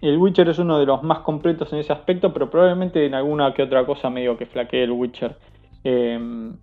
[0.00, 3.52] el Witcher es uno de los más completos en ese aspecto, pero probablemente en alguna
[3.52, 5.36] que otra cosa medio que flaquee el Witcher.
[5.84, 6.56] Em,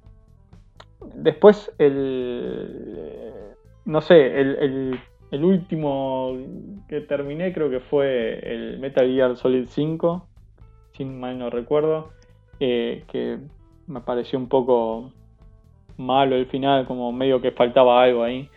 [1.16, 3.54] después, el.
[3.86, 5.00] No sé, el,
[5.32, 6.36] último
[6.90, 10.28] que terminé creo que fue el Metal Gear Solid 5,
[10.94, 12.10] si mal no recuerdo,
[12.60, 13.38] eh, que
[13.88, 15.12] me pareció un poco
[15.98, 18.50] malo el final, como medio que faltaba algo ahí.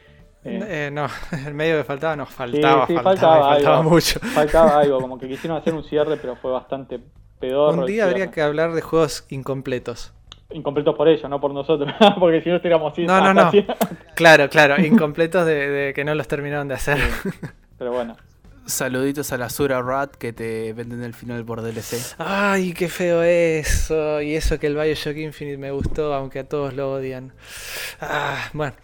[0.42, 1.07] Eh, eh, no,
[1.46, 4.20] el medio que faltaba nos faltaba, faltaba, faltaba, mucho.
[4.20, 7.00] Faltaba algo, como que quisieron hacer un cierre, pero fue bastante
[7.38, 7.81] pedorro.
[7.81, 10.14] Un día habría que hablar de juegos incompletos.
[10.53, 13.05] Incompletos por ellos, no por nosotros, porque si no así.
[13.05, 13.50] No, no, no.
[14.14, 16.98] claro, claro, incompletos de, que no los terminaron de hacer.
[17.79, 18.16] pero bueno.
[18.66, 22.14] Saluditos a la Sura Rat que te venden el final por DLC.
[22.18, 24.20] Ay, qué feo eso.
[24.20, 27.33] Y eso que el Bioshock Infinite me gustó, aunque a todos lo odian.
[28.00, 28.74] Ah, bueno.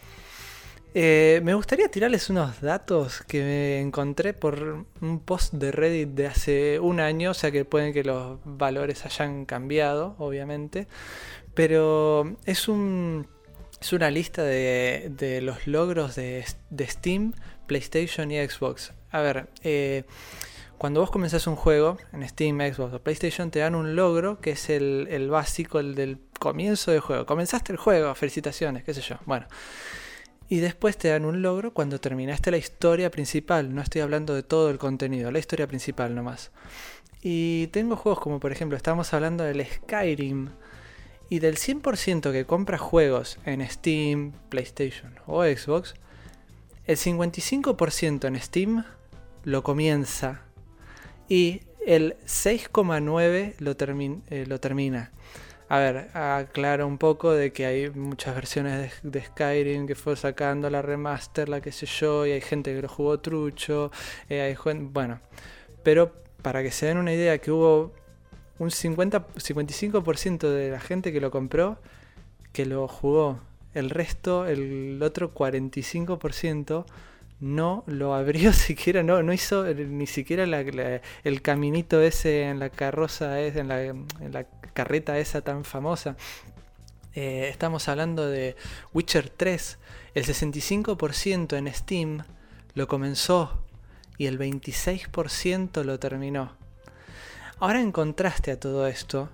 [0.98, 6.26] Eh, me gustaría tirarles unos datos que me encontré por un post de Reddit de
[6.26, 10.88] hace un año, o sea que pueden que los valores hayan cambiado, obviamente.
[11.52, 13.26] Pero es un
[13.92, 16.42] una lista de, los logros de,
[16.88, 17.34] Steam,
[17.66, 20.04] PlayStation y Xbox a ver, eh,
[20.78, 24.52] cuando vos comenzás un juego en Steam, Xbox o PlayStation, te dan un logro que
[24.52, 27.26] es el, básico, el del comienzo del juego.
[27.26, 29.16] Comenzaste el juego, felicitaciones, qué sé yo.
[29.26, 29.46] Bueno.
[30.48, 33.74] Y después te dan un logro cuando terminaste la historia principal.
[33.74, 36.52] No estoy hablando de todo el contenido, la historia principal nomás.
[37.22, 40.50] Y tengo juegos como por ejemplo, estamos hablando del Skyrim.
[41.28, 45.96] Y del 100% que compra juegos en Steam, PlayStation o Xbox,
[46.84, 48.84] el 55% en Steam
[49.42, 50.42] lo comienza
[51.28, 53.76] y el 6,9 lo,
[54.30, 55.10] eh, lo termina.
[55.68, 60.70] A ver, aclaro un poco de que hay muchas versiones de, Skyrim que fue sacando
[60.70, 63.90] la remaster, la que sé yo, y hay gente que lo jugó trucho,
[64.28, 64.56] eh, hay
[64.92, 65.20] bueno,
[65.82, 67.92] pero para que se den una idea que hubo
[68.60, 71.78] un 50, 55% de la gente que lo compró
[72.56, 73.38] que lo jugó,
[73.74, 76.86] el resto, el otro 45%
[77.40, 80.44] no lo abrió siquiera, no, no hizo ni siquiera
[81.24, 83.94] el caminito ese en la carroza, en la,
[84.30, 86.16] la carreta esa tan famosa.
[87.14, 88.56] Eh, estamos hablando de
[88.92, 89.78] Witcher 3.
[90.14, 92.24] El 65% en Steam
[92.74, 93.64] lo comenzó
[94.18, 96.52] y el 26% lo terminó.
[97.58, 99.30] Ahora en contraste a todo esto,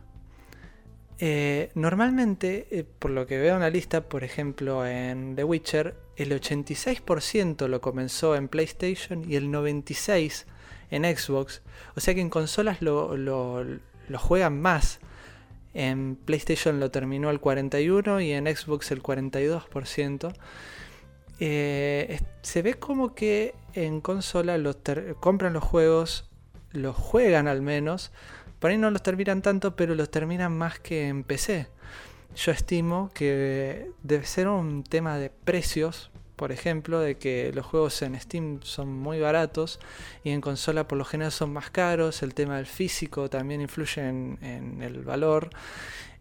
[1.19, 5.97] eh, normalmente, eh, por lo que veo en la lista, por ejemplo en The Witcher,
[6.17, 10.45] el 86% lo comenzó en PlayStation y el 96%
[10.91, 11.63] en Xbox.
[11.97, 13.17] O sea que en consolas lo,
[14.15, 15.01] juegan más.
[15.75, 20.35] En PlayStation lo terminó el 41% y en Xbox el 42%.
[21.41, 24.59] Eh, se ve como que en consola
[25.19, 26.29] compran los juegos,
[26.73, 28.13] los juegan al menos,
[28.59, 31.67] por ahí no los terminan tanto, pero los terminan más que en PC.
[32.35, 38.01] Yo estimo que debe ser un tema de precios, por ejemplo, de que los juegos
[38.03, 39.79] en Steam son muy baratos
[40.25, 44.09] y en consola por lo general son más caros, el tema del físico también influye
[44.09, 45.51] en, el valor.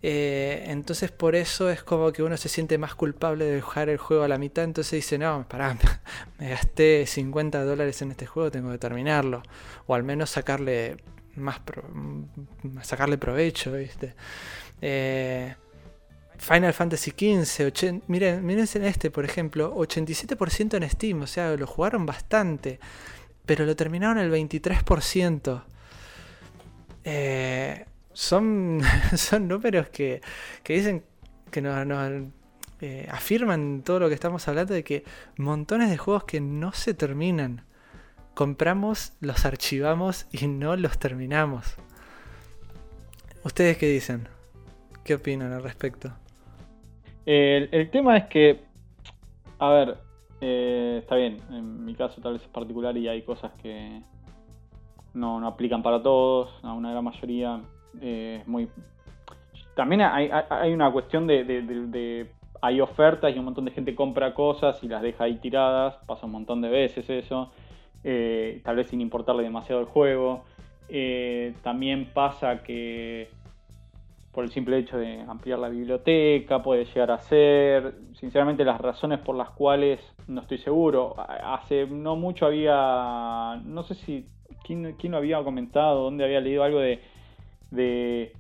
[0.04, 3.98] Eh, entonces por eso es como que uno se siente más culpable de dejar el
[3.98, 5.78] juego a la mitad, entonces dice, no, pará,
[6.40, 9.44] me gasté 50 dólares en este juego, tengo que terminarlo,
[9.88, 10.98] o al menos sacarle
[11.36, 11.62] más
[12.82, 14.16] sacarle provecho, ¿viste?
[14.82, 15.56] Eh,
[16.42, 21.68] Final Fantasy XV, miren, miren en este, por ejemplo, 87% en Steam, o sea, lo
[21.68, 22.80] jugaron bastante,
[23.46, 25.64] pero lo terminaron el 23%.
[27.04, 28.82] Eh, son,
[29.16, 30.22] son números que,
[30.64, 31.04] que dicen
[31.52, 31.78] que nos,
[32.82, 35.04] eh, afirman todo lo que estamos hablando de que
[35.38, 37.66] montones de juegos que no se terminan.
[38.34, 41.76] Compramos, los archivamos y no los terminamos.
[43.44, 44.28] ¿Ustedes qué dicen?
[45.04, 46.16] ¿Qué opinan al respecto?
[47.26, 48.62] El, tema es que,
[49.60, 49.98] a ver,
[50.40, 54.02] eh, está bien, en mi caso tal vez es particular y hay cosas que
[55.14, 57.62] no, no aplican para todos, a una gran mayoría
[58.02, 58.68] eh, es muy...
[59.76, 62.28] También hay, hay una cuestión de,
[62.62, 66.26] Hay ofertas y un montón de gente compra cosas y las deja ahí tiradas, pasa
[66.26, 67.52] un montón de veces eso,
[68.04, 70.44] eh, tal vez sin importarle demasiado el juego.
[71.64, 73.30] también pasa que
[74.32, 77.96] por el simple hecho de ampliar la biblioteca, puede llegar a ser.
[78.14, 81.16] Sinceramente, las razones por las cuales no estoy seguro.
[81.18, 83.62] Hace no mucho había.
[83.66, 84.26] No sé si.
[84.64, 86.04] ¿Quién, quién lo había comentado?
[86.04, 87.02] ¿Dónde había leído algo de,
[87.72, 88.34] de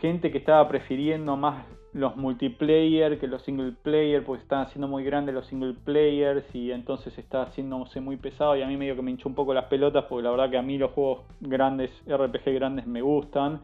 [0.00, 5.02] gente que estaba prefiriendo más los multiplayer que los single player, porque están haciendo muy
[5.02, 9.02] grandes los single players y entonces está haciéndose muy pesado y a mí medio que
[9.02, 11.90] me hinchó un poco las pelotas porque la verdad que a mí los juegos grandes,
[12.06, 13.60] RPG grandes me gustan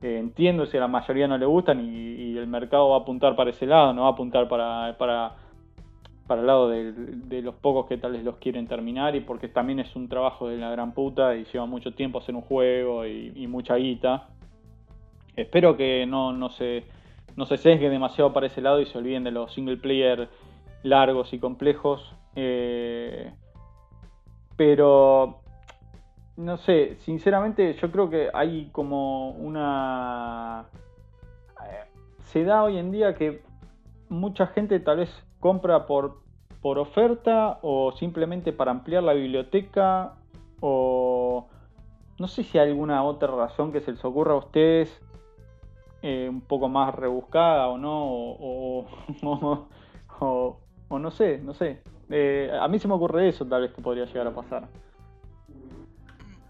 [0.00, 3.50] entiendo si a la mayoría no le gustan y, el mercado va a apuntar para
[3.50, 5.36] ese lado, no va a apuntar para, para,
[6.26, 9.78] para el lado de, los pocos que tal vez los quieren terminar y porque también
[9.78, 13.46] es un trabajo de la gran puta y lleva mucho tiempo hacer un juego y,
[13.46, 14.28] mucha guita.
[15.36, 16.84] Espero que no, no, se,
[17.36, 20.28] no se sesgue demasiado para ese lado y se olviden de los single player
[20.82, 22.14] largos y complejos.
[22.36, 23.32] Eh,
[24.56, 25.43] pero
[26.36, 30.66] no sé, sinceramente yo creo que hay como una...
[31.64, 31.84] Eh,
[32.24, 33.42] se da hoy en día que
[34.08, 36.22] mucha gente tal vez compra por,
[36.60, 40.14] por oferta o simplemente para ampliar la biblioteca
[40.60, 41.46] o
[42.18, 45.00] no sé si hay alguna otra razón que se les ocurra a ustedes
[46.02, 48.86] eh, un poco más rebuscada o no, o,
[50.90, 51.82] no sé, no sé.
[52.10, 54.68] Eh, a mí se me ocurre eso tal vez que podría llegar a pasar.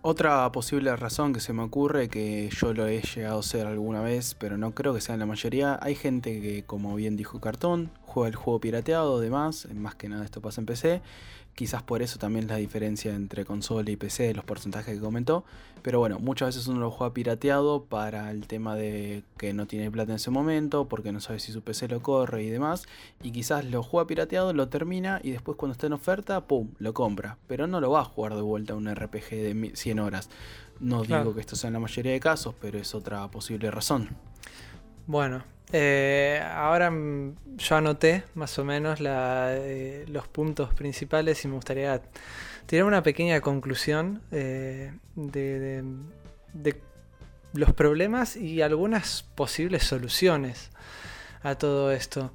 [0.07, 4.03] Otra posible razón que se me ocurre, que yo lo he llegado a ser alguna
[4.03, 7.91] vez, pero no creo que sea la mayoría, hay gente que, como bien dijo Cartón,
[8.03, 11.01] juega el juego pirateado, demás, más que nada esto pasa en PC,
[11.55, 15.45] Quizás por eso también la diferencia entre consola y PC, los porcentajes que comentó.
[15.83, 19.91] Pero bueno, muchas veces uno lo juega pirateado para el tema de que no tiene
[19.91, 22.87] plata en ese momento, porque no sabe si su PC lo corre y demás.
[23.23, 26.93] Y quizás lo juega pirateado, lo termina y después cuando está en oferta, ¡pum!, lo
[26.95, 27.39] compra.
[27.47, 30.31] Pero no lo va a jugar de vuelta a un RPG de 100 horas.
[30.81, 34.09] No digo que esto sea en la mayoría de casos, pero es otra posible razón.
[35.07, 36.93] Bueno, eh, ahora
[37.57, 42.01] yo anoté más o menos eh, los puntos principales y me gustaría
[42.67, 45.85] tirar una pequeña conclusión eh, de,
[47.53, 50.71] los problemas y algunas posibles soluciones
[51.43, 52.33] a todo esto.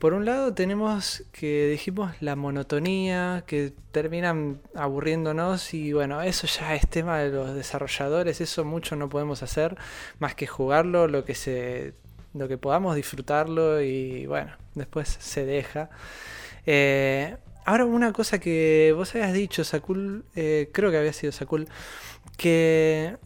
[0.00, 6.74] Por un lado tenemos que dijimos la monotonía, que terminan aburriéndonos y bueno, eso ya
[6.74, 9.76] es tema de los desarrolladores, eso mucho no podemos hacer
[10.20, 11.94] más que jugarlo, lo que se
[12.34, 15.90] lo que podamos disfrutarlo y bueno, después se deja.
[16.66, 21.68] Eh, ahora una cosa que vos habías dicho, Sakul, eh, creo que había sido Sakul,
[22.36, 23.16] que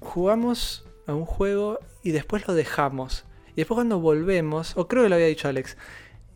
[0.00, 3.24] jugamos a un juego y después lo dejamos.
[3.54, 5.76] Y después cuando volvemos, o creo que lo había dicho Alex,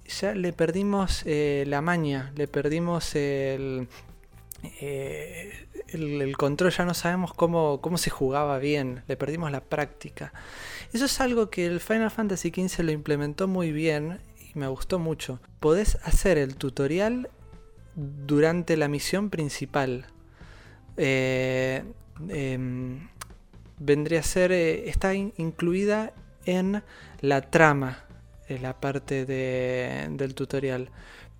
[0.07, 3.89] ya le perdimos eh, la maña, le perdimos el,
[4.81, 10.33] el, control, ya no sabemos cómo, cómo se jugaba bien, le perdimos la práctica.
[10.93, 14.99] Eso es algo que el Final Fantasy XV lo implementó muy bien y me gustó
[14.99, 15.41] mucho.
[15.61, 17.29] Podés hacer el tutorial
[17.95, 20.07] durante la misión principal.
[20.97, 21.85] Eh,
[22.29, 23.09] em,
[23.79, 26.13] vendría a ser, eh, está incluida
[26.49, 26.83] en
[27.21, 28.05] la trama,
[28.49, 30.91] en la parte del tutorial.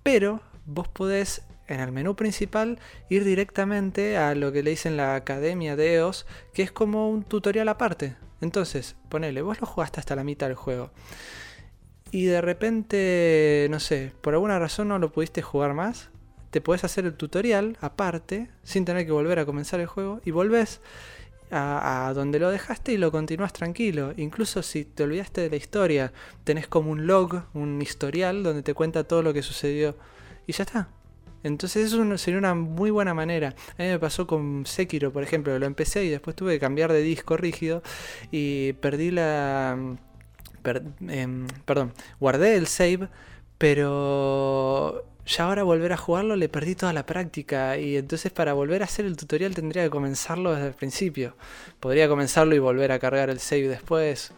[0.03, 2.79] Pero vos podés en el menú principal
[3.09, 7.23] ir directamente a lo que le dicen la Academia de EOS, que es como un
[7.23, 8.15] tutorial aparte.
[8.41, 10.91] Entonces, ponele, vos lo jugaste hasta la mitad del juego.
[12.11, 16.09] y de repente, no sé, por alguna razón no lo pudiste jugar más,
[16.49, 20.31] te puedes hacer el tutorial aparte, sin tener que volver a comenzar el juego, y
[20.31, 20.81] volvés
[21.51, 24.13] a, donde lo dejaste y lo continúas tranquilo.
[24.17, 28.73] Incluso si te olvidaste de la historia, tenés como un log, un historial, donde te
[28.73, 29.95] cuenta todo lo que sucedió.
[30.47, 30.89] Y ya está.
[31.43, 33.55] Entonces eso sería una muy buena manera.
[33.77, 36.91] A mí me pasó con Sekiro, por ejemplo, lo empecé y después tuve que cambiar
[36.91, 37.81] de disco rígido
[38.31, 39.77] y perdí la...
[41.07, 43.07] Em, perdón, guardé el save,
[43.57, 48.81] pero ya ahora volver a jugarlo le perdí toda la práctica y entonces para volver
[48.81, 51.35] a hacer el tutorial tendría que comenzarlo desde el principio.
[51.79, 54.31] Podría comenzarlo y volver a cargar el save después,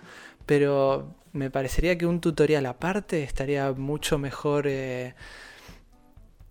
[0.45, 4.67] pero me parecería que un tutorial aparte estaría mucho mejor.
[4.67, 5.15] Eh,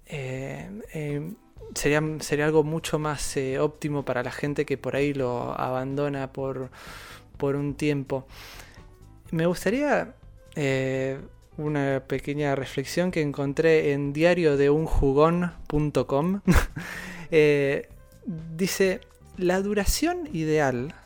[0.06, 1.32] eh, eh,
[1.74, 6.70] sería, sería algo mucho más óptimo para la gente que por ahí lo abandona por,
[7.36, 8.26] por un tiempo.
[9.32, 10.14] Me gustaría
[11.60, 16.40] una pequeña reflexión que encontré en diario de unjugón.com.
[17.32, 17.88] Eh,
[18.56, 19.00] dice,
[19.36, 20.96] la duración ideal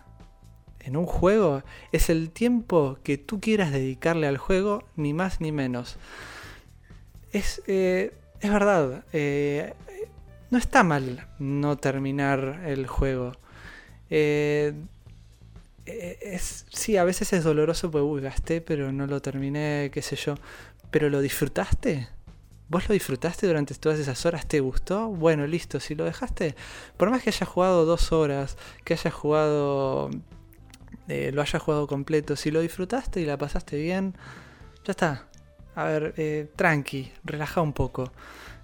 [0.81, 5.53] en un juego es el tiempo que tú quieras dedicarle al juego, ni más ni
[5.53, 5.99] menos.
[7.33, 9.75] Es, eh, es verdad, eh,
[10.51, 13.33] no está mal no terminar el juego.
[14.11, 14.75] Eh,
[15.87, 20.17] es, sí, a veces es doloroso porque uy, gasté, pero no lo terminé, qué sé
[20.17, 20.35] yo.
[20.91, 22.09] Pero lo disfrutaste.
[22.69, 24.47] ¿Vos lo disfrutaste durante todas esas horas?
[24.47, 25.09] ¿Te gustó?
[25.09, 26.55] Bueno, listo, si lo dejaste,
[26.97, 30.11] por más que hayas jugado dos horas, que hayas jugado,
[31.09, 34.17] eh, lo hayas jugado completo, si lo disfrutaste y la pasaste bien,
[34.85, 35.29] ya está.
[35.75, 38.13] A ver, eh, tranqui, relaja un poco.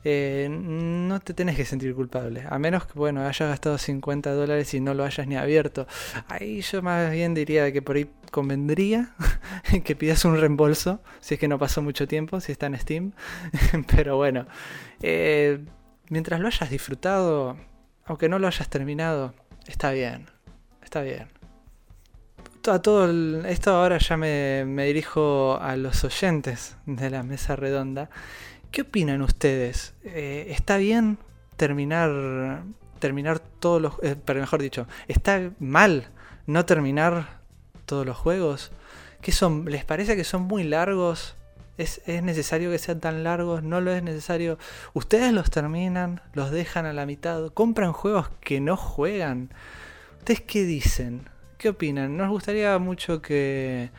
[0.02, 2.44] Eh, no te tenés que sentir culpable.
[2.48, 5.86] A menos que, bueno, hayas gastado 50 dólares y no lo hayas ni abierto.
[6.28, 9.10] Ahí yo más bien diría que por ahí convendría
[9.84, 13.12] que pidas un reembolso, si es que no pasó mucho tiempo, si está en Steam.
[13.94, 14.46] Pero bueno,
[15.02, 15.64] eh,
[16.08, 17.56] mientras lo hayas disfrutado,
[18.06, 19.34] aunque no lo hayas terminado,
[19.66, 20.26] está bien.
[20.82, 21.28] Está bien.
[22.68, 23.10] A todo
[23.46, 28.10] esto ahora ya me dirijo a los oyentes de la mesa redonda.
[28.70, 29.94] ¿Qué opinan ustedes?
[30.04, 31.18] Eh, ¿Está bien
[31.56, 32.62] terminar
[33.00, 36.10] terminar todos los eh, pero mejor dicho, está mal
[36.46, 37.40] no terminar
[37.84, 38.70] todos los juegos?
[39.22, 39.64] ¿Qué son?
[39.64, 41.34] ¿Les parece que son muy largos?
[41.78, 43.62] ¿Es, ¿Es, necesario que sean tan largos?
[43.62, 44.58] ¿No lo es necesario?
[44.92, 46.20] ¿Ustedes los terminan?
[46.34, 47.48] ¿Los dejan a la mitad?
[47.48, 49.50] ¿Compran juegos que no juegan?
[50.18, 51.28] ¿Ustedes qué dicen?
[51.58, 52.16] ¿Qué opinan?
[52.16, 53.90] Nos gustaría mucho que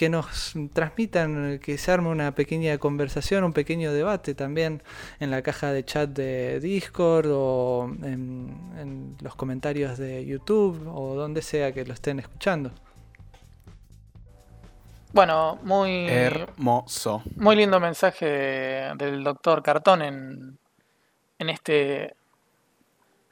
[0.00, 4.82] que nos transmitan, que se arme una pequeña conversación, un pequeño debate también
[5.18, 11.42] en la caja de chat de Discord o en, los comentarios de YouTube o donde
[11.42, 12.70] sea que lo estén escuchando.
[15.12, 17.22] Bueno, muy hermoso.
[17.36, 18.24] Muy lindo mensaje
[18.96, 20.58] del doctor Cartón en,
[21.38, 22.14] en este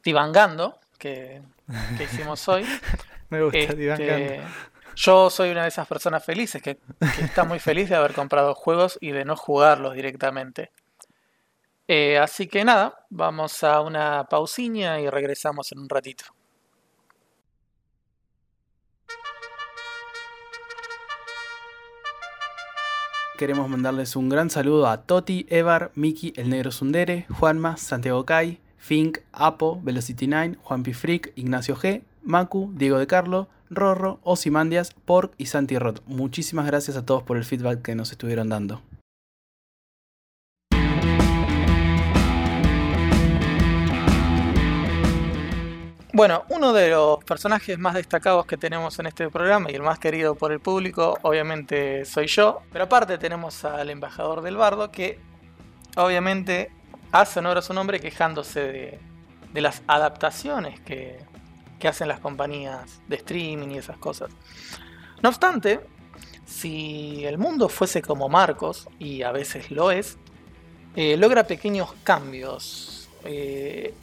[0.05, 1.41] divangando que,
[1.99, 2.67] hicimos hoy.
[3.31, 4.43] Me gusta este, divangando.
[5.01, 6.81] Yo soy una de esas personas felices que,
[7.23, 10.73] está muy feliz de haber comprado juegos y de no jugarlos directamente.
[11.87, 16.25] Eh, así que nada, vamos a una pausiña y regresamos en un ratito.
[23.39, 28.61] Queremos mandarles un gran saludo a Toti, Evar, Miki, El Negro Sundere, Juanma, Santiago Kai,
[28.79, 35.33] Fink, Apo, Velocity 9, Juan Pifric, Ignacio G, Macu, Diego de Carlo, Rorro, Osimandias, Pork
[35.39, 36.03] y Santi Rot.
[36.07, 38.83] Muchísimas gracias a todos por el feedback que nos estuvieron dando.
[46.19, 50.01] Bueno, uno de los personajes más destacados que tenemos en este programa y el más
[50.01, 52.63] querido por el público, obviamente soy yo.
[52.73, 55.21] Pero aparte tenemos al embajador del bardo que
[55.97, 56.73] obviamente
[57.13, 58.99] hace honor a su nombre quejándose de,
[59.53, 61.28] de las adaptaciones que,
[61.79, 64.31] que hacen las compañías de streaming y esas cosas.
[65.23, 65.81] No obstante,
[66.47, 70.17] si el mundo fuese como Marcos, y a veces lo es,
[70.97, 73.09] eh, logra pequeños cambios.
[73.25, 73.95] Eh,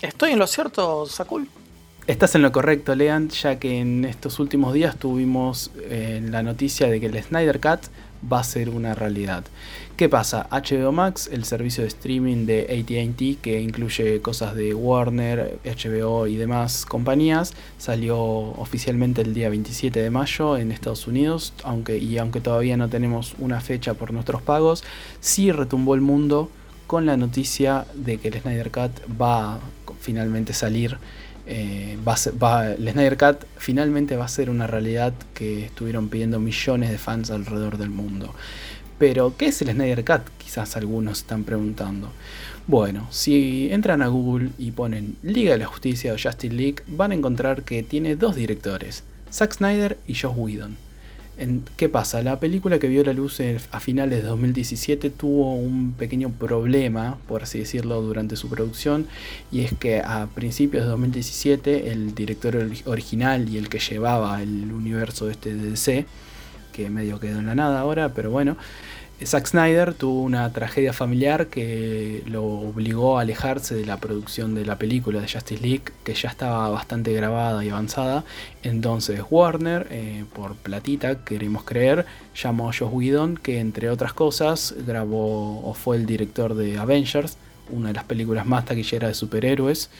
[0.00, 1.48] ¿Estoy en lo cierto, Sakul?
[2.06, 6.88] Estás en lo correcto, Leand, ya que en estos últimos días tuvimos eh, la noticia
[6.88, 7.90] de que el Snyder Cut
[8.30, 9.44] va a ser una realidad.
[9.96, 10.48] ¿Qué pasa?
[10.50, 16.36] HBO Max, el servicio de streaming de ATT que incluye cosas de Warner, HBO y
[16.36, 22.40] demás compañías, salió oficialmente el día 27 de mayo en Estados Unidos, aunque, y aunque
[22.40, 24.84] todavía no tenemos una fecha por nuestros pagos,
[25.20, 26.50] sí retumbó el mundo
[26.86, 29.60] con la noticia de que el Snyder Cut va a
[30.00, 30.98] finalmente salir
[31.50, 36.90] eh, va, el Snyder Cut finalmente va a ser una realidad que estuvieron pidiendo millones
[36.90, 38.34] de fans alrededor del mundo.
[38.98, 40.28] Pero, ¿qué es el Snyder Cut?
[40.36, 42.12] Quizás algunos están preguntando.
[42.66, 47.12] Bueno, si entran a Google y ponen Liga de la Justicia o Justice League, van
[47.12, 50.87] a encontrar que tiene dos directores, Zack Snyder y Josh Whedon.
[51.76, 52.20] ¿Qué pasa?
[52.20, 57.44] La película que vio la luz a finales de 2017 tuvo un pequeño problema, por
[57.44, 59.06] así decirlo, durante su producción,
[59.52, 64.72] y es que a principios de 2017 el director original y el que llevaba el
[64.72, 66.06] universo de este DC,
[66.72, 68.56] que medio quedó en la nada ahora, pero bueno,
[69.24, 74.64] Zack Snyder tuvo una tragedia familiar que lo obligó a alejarse de la producción de
[74.64, 78.24] la película de Justice League, que ya estaba bastante grabada y avanzada.
[78.62, 82.06] Entonces Warner, eh, por platita, queremos creer,
[82.40, 87.38] llamó a Josh Whedon, que entre otras cosas grabó o fue el director de Avengers,
[87.70, 89.90] una de las películas más taquilleras de superhéroes.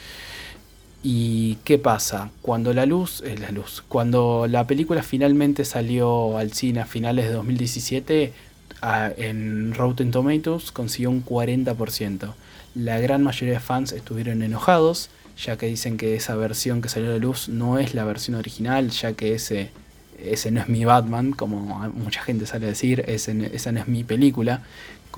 [1.03, 2.31] ¿Y qué pasa?
[2.43, 7.27] Cuando la luz, es la luz, cuando la película finalmente salió al cine a finales
[7.27, 8.33] de 2017,
[8.83, 12.35] en Rotten Tomatoes consiguió un 40%.
[12.74, 15.11] La gran mayoría de fans estuvieron enojados,
[15.43, 18.37] ya que dicen que esa versión que salió a la luz no es la versión
[18.37, 19.70] original, ya que ese,
[20.18, 21.61] ese no es mi Batman, como
[21.91, 24.62] mucha gente sale a decir, esa no es mi película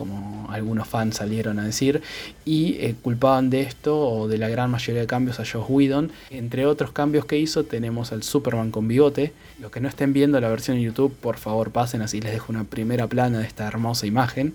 [0.01, 2.01] como algunos fans salieron a decir,
[2.46, 6.11] y eh, culpaban de esto o de la gran mayoría de cambios a Josh Whedon.
[6.30, 9.34] Entre otros cambios que hizo tenemos al Superman con bigote.
[9.61, 12.51] Los que no estén viendo la versión en YouTube, por favor pasen así les dejo
[12.51, 14.55] una primera plana de esta hermosa imagen.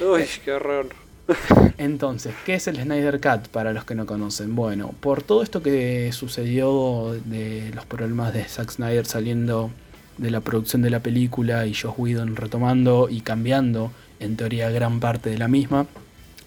[0.00, 0.86] Uy, qué horror.
[1.78, 4.54] Entonces, ¿qué es el Snyder Cut para los que no conocen?
[4.56, 9.70] Bueno, por todo esto que sucedió de los problemas de Zack Snyder saliendo
[10.18, 13.90] de la producción de la película y Josh Whedon retomando y cambiando
[14.24, 15.86] en teoría gran parte de la misma.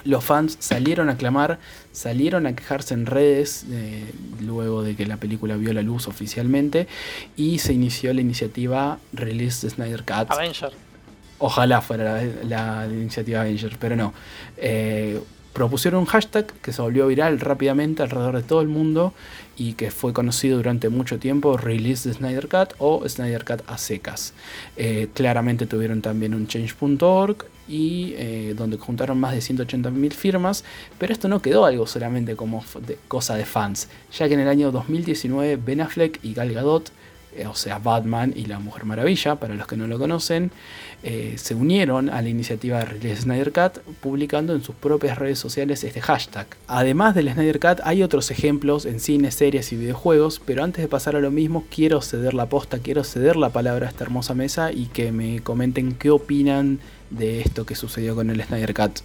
[0.04, 1.60] Los fans salieron a clamar,
[1.92, 4.06] salieron a quejarse en redes eh,
[4.40, 6.88] luego de que la película vio la luz oficialmente
[7.36, 10.32] y se inició la iniciativa Release the Snyder Cut.
[10.32, 10.72] Avenger.
[11.40, 14.14] Ojalá fuera la, iniciativa Avenger, pero no.
[14.58, 15.20] Eh,
[15.58, 19.12] propusieron un hashtag que se volvió viral rápidamente alrededor de todo el mundo
[19.58, 23.80] y que fue conocido durante mucho tiempo Release the Snyder Cut o Snyder Cut a
[23.80, 24.36] secas.
[24.76, 27.38] Eh, claramente tuvieron también un change.org
[27.68, 30.64] y eh, donde juntaron más de 180.000 firmas,
[31.00, 32.64] pero esto no quedó algo solamente como
[33.08, 36.92] cosa de fans, ya que en el año 2019 Ben Affleck y Gal Gadot
[37.48, 40.52] o sea, Batman y la Mujer Maravilla, para los que no lo conocen,
[41.04, 45.84] eh, se unieron a la iniciativa de Snyder Cut publicando en sus propias redes sociales
[45.84, 46.48] este hashtag.
[46.68, 50.88] Además del Snyder Cut hay otros ejemplos en cine, series y videojuegos, pero antes de
[50.88, 54.34] pasar a lo mismo quiero ceder la posta, quiero ceder la palabra a esta hermosa
[54.34, 56.80] mesa y que me comenten qué opinan
[57.12, 59.00] de esto que sucedió con el Snyder Cut.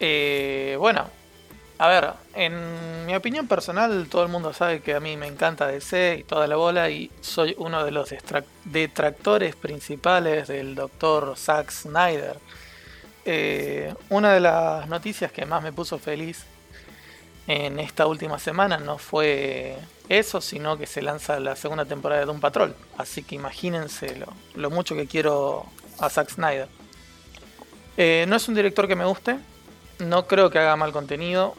[0.00, 1.06] Eh, bueno,
[1.78, 5.68] a ver, en mi opinión personal, todo el mundo sabe que a mí me encanta
[5.68, 8.12] DC y toda la bola y soy uno de los
[8.64, 12.36] detractores principales del doctor Zack Snyder.
[13.24, 16.44] Eh, una de las noticias que más me puso feliz
[17.46, 19.76] en esta última semana no fue
[20.08, 22.74] eso, sino que se lanza la segunda temporada de Doom Patrol.
[22.96, 24.20] Así que imagínense
[24.54, 25.66] lo, mucho que quiero
[26.00, 26.68] a Zack Snyder.
[27.96, 29.38] Eh, no es un director que me guste,
[29.98, 31.54] no creo que haga mal contenido,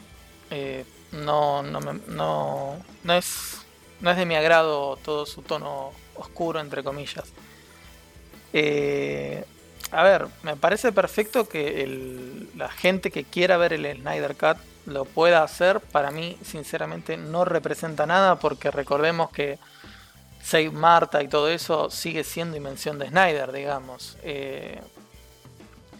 [0.51, 3.61] eh, no, no, no, no, es,
[4.01, 7.25] no es de mi agrado todo su tono oscuro, entre comillas.
[8.53, 9.43] Eh,
[9.91, 15.05] a ver, me parece perfecto que la gente que quiera ver el Snyder Cut lo
[15.05, 15.79] pueda hacer.
[15.79, 19.57] Para mí, sinceramente, no representa nada porque recordemos que
[20.43, 24.17] Save Marta y todo eso sigue siendo invención de Snyder, digamos.
[24.23, 24.79] Eh,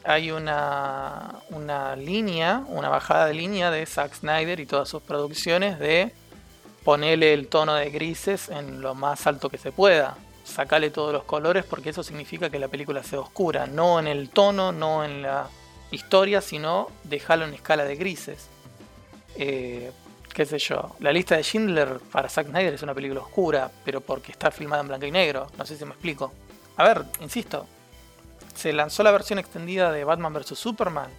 [0.03, 5.79] hay una, una línea, una bajada de línea de Zack Snyder y todas sus producciones
[5.79, 6.13] de
[6.83, 10.15] ponerle el tono de grises en lo más alto que se pueda.
[10.43, 13.67] Sacarle todos los colores porque eso significa que la película sea oscura.
[13.67, 15.47] No en el tono, no en la
[15.91, 18.47] historia, sino dejarlo en escala de grises.
[19.35, 19.91] Eh,
[20.33, 20.95] qué sé yo.
[20.99, 24.81] La lista de Schindler para Zack Snyder es una película oscura, pero porque está filmada
[24.81, 25.47] en blanco y negro.
[25.57, 26.31] No sé si me explico.
[26.77, 27.67] A ver, insisto,
[28.59, 30.59] se lanzó la versión extendida de Batman vs.
[30.59, 31.09] Superman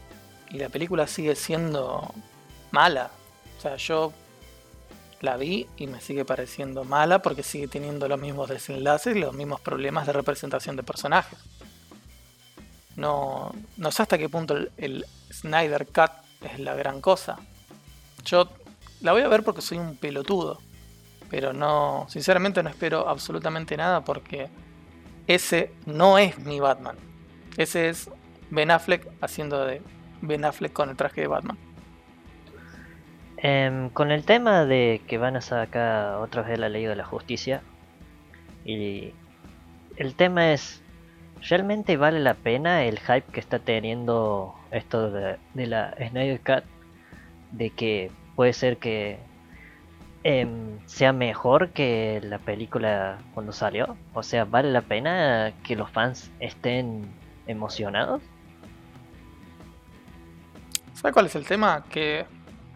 [0.51, 2.13] y la película sigue siendo
[2.71, 3.11] mala.
[3.57, 4.13] O sea, yo
[5.23, 9.33] la vi y me sigue pareciendo mala porque sigue teniendo los mismos desenlaces y los
[9.33, 11.39] mismos problemas de representación de personajes.
[12.97, 16.11] No, no sé hasta qué punto el, Snyder Cut
[16.43, 17.39] es la gran cosa.
[18.23, 18.51] Yo
[19.01, 20.61] la voy a ver porque soy un pelotudo.
[21.31, 24.51] Pero no, sinceramente no espero absolutamente nada porque
[25.27, 27.10] ese no es mi Batman.
[27.57, 28.11] Ese es
[28.51, 29.83] Ben Affleck haciendo de
[30.23, 31.59] Ben Affleck con el traje de Batman.
[33.37, 37.05] Em, con el tema de que van a sacar otra vez la ley de la
[37.05, 37.63] justicia,
[38.65, 39.15] y
[39.97, 40.83] el tema es,
[41.49, 46.65] ¿realmente vale la pena el hype que está teniendo esto de, la Snyder Cut?
[47.53, 49.19] De que puede ser que
[50.23, 53.97] em, sea mejor que la película cuando salió.
[54.15, 57.09] O sea, ¿vale la pena que los fans estén
[57.51, 58.23] emocionados?
[60.95, 61.85] ¿Sabes cuál es el tema?
[61.89, 62.27] Que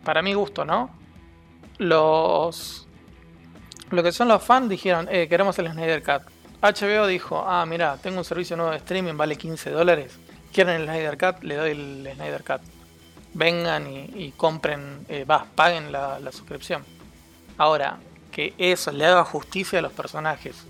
[0.05, 0.91] para mi gusto, ¿no?
[1.79, 2.87] Los.
[3.91, 6.23] Lo que son los fans dijeron, eh, queremos el Snyder Cut.
[6.63, 10.19] HBO dijo, ah, mira, tengo un servicio nuevo de streaming, vale 15 dólares.
[10.53, 11.43] ¿Quieren el Snyder Cut?
[11.43, 12.63] Le doy el Snyder Cut.
[13.35, 16.85] Vengan y, compren, eh, paguen la, suscripción.
[17.59, 17.99] Ahora,
[18.33, 20.65] que eso le haga justicia a los personajes,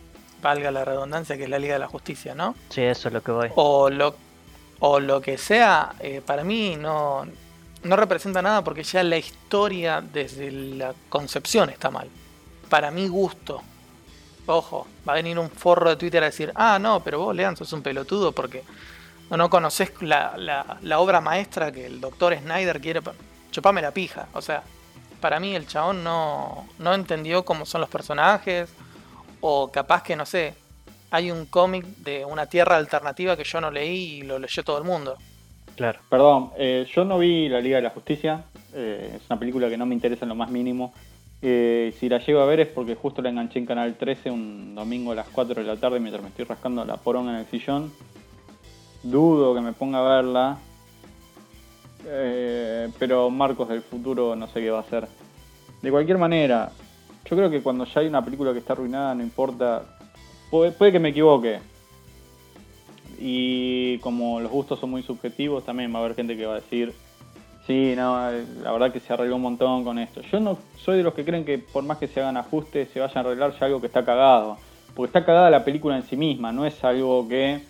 [0.44, 2.54] valga la redundancia que es la Liga de la Justicia, ¿no?
[2.68, 3.50] Sí, eso es lo que voy.
[3.56, 4.14] O lo,
[4.80, 7.26] o lo que sea, eh, para mí no,
[7.82, 12.08] no representa nada porque ya la historia desde la concepción está mal.
[12.68, 13.62] Para mi gusto.
[14.46, 17.56] Ojo, va a venir un forro de Twitter a decir, ah, no, pero vos, Lean,
[17.56, 18.62] sos un pelotudo porque
[19.30, 20.36] no conoces la,
[20.82, 23.00] la, obra maestra que el doctor Snyder quiere.
[23.50, 24.26] Chupame la pija.
[24.34, 24.62] O sea,
[25.22, 28.68] para mí el chabón no, no entendió cómo son los personajes.
[29.46, 30.54] O capaz que, no sé,
[31.10, 34.78] hay un cómic de una tierra alternativa que yo no leí y lo leyó todo
[34.78, 35.18] el mundo.
[35.76, 35.98] Claro.
[36.08, 38.44] Perdón, eh, yo no vi La Liga de la Justicia.
[38.72, 40.94] Eh, es una película que no me interesa en lo más mínimo.
[41.42, 44.74] Eh, si la llego a ver es porque justo la enganché en Canal 13 un
[44.74, 47.46] domingo a las 4 de la tarde mientras me estoy rascando la poronga en el
[47.46, 47.92] sillón.
[49.02, 50.58] Dudo que me ponga a verla.
[52.98, 55.06] pero Marcos del futuro no sé qué va a hacer.
[55.82, 56.72] De cualquier manera,
[57.24, 59.82] yo creo que cuando ya hay una película que está arruinada, no importa.
[60.50, 61.60] puede que me equivoque,
[63.18, 66.60] y como los gustos son muy subjetivos, también va a haber gente que va a
[66.60, 66.92] decir,
[67.66, 68.30] sí, no,
[68.62, 70.20] la verdad que se arregló un montón con esto.
[70.22, 73.00] Yo no soy de los que creen que por más que se hagan ajustes, se
[73.00, 74.58] vayan a arreglar ya algo que está cagado.
[74.94, 77.60] Porque está cagada la película en sí misma, no es algo que,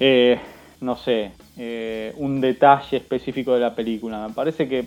[0.00, 0.40] eh,
[0.80, 4.26] no sé, eh, un detalle específico de la película.
[4.26, 4.86] Me parece que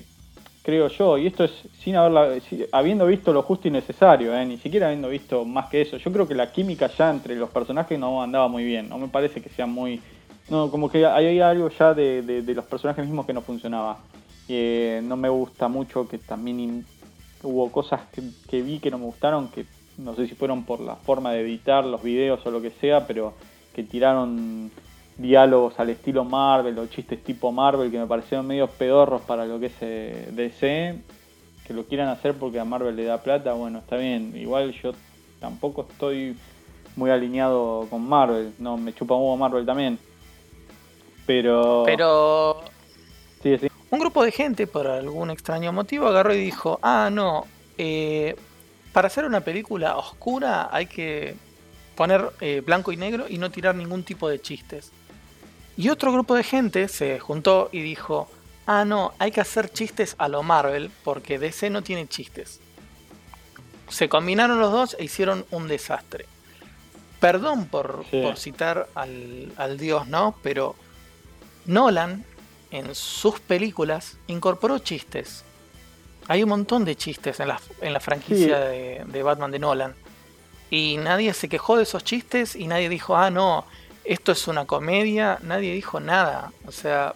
[0.68, 2.28] creo yo, y esto es sin haberla,
[2.74, 4.45] habiendo visto lo justo y necesario, ¿eh?
[4.45, 5.95] ni siquiera habiendo visto más que eso.
[5.95, 9.07] Yo creo que la química ya entre los personajes no andaba muy bien, no me
[9.07, 10.01] parece que sea muy...
[10.49, 13.99] No, como que hay algo ya de, los personajes mismos que no funcionaba.
[14.49, 16.86] Eh, no me gusta mucho que también
[17.43, 18.01] hubo cosas
[18.49, 19.65] que vi que no me gustaron, que
[19.97, 23.07] no sé si fueron por la forma de editar los videos o lo que sea,
[23.07, 23.34] pero
[23.74, 24.70] que tiraron
[25.18, 29.59] diálogos al estilo Marvel o chistes tipo Marvel que me parecieron medio pedorros para lo
[29.59, 31.01] que es eh, DC.
[31.65, 34.34] Que lo quieran hacer porque a Marvel le da plata, bueno, está bien.
[34.36, 34.93] Igual yo
[35.39, 36.38] tampoco estoy
[36.95, 38.53] muy alineado con Marvel.
[38.59, 39.99] No, me chupa un huevo Marvel también.
[41.26, 41.84] Pero.
[41.86, 42.61] Pero.
[43.43, 43.68] Sí, sí.
[43.89, 47.45] Un grupo de gente, por algún extraño motivo, agarró y dijo: Ah, no.
[47.78, 48.36] Eh,
[48.93, 51.36] para hacer una película oscura hay que
[51.95, 54.91] poner eh, blanco y negro y no tirar ningún tipo de chistes.
[55.78, 58.28] Y otro grupo de gente se juntó y dijo,
[58.65, 62.59] ah no, hay que hacer chistes a lo Marvel porque DC no tiene chistes.
[63.88, 66.25] Se combinaron los dos e hicieron un desastre.
[67.19, 68.05] Perdón por,
[68.36, 70.36] citar al, dios, ¿no?
[70.41, 70.75] Pero
[71.67, 72.25] Nolan
[72.71, 75.43] en sus películas incorporó chistes.
[76.28, 79.95] Hay un montón de chistes en la, en la franquicia de, de Batman de Nolan.
[80.69, 83.65] Y nadie se quejó de esos chistes y nadie dijo, ah, no,
[84.08, 86.51] esto es una comedia, nadie dijo nada.
[86.66, 87.14] O sea,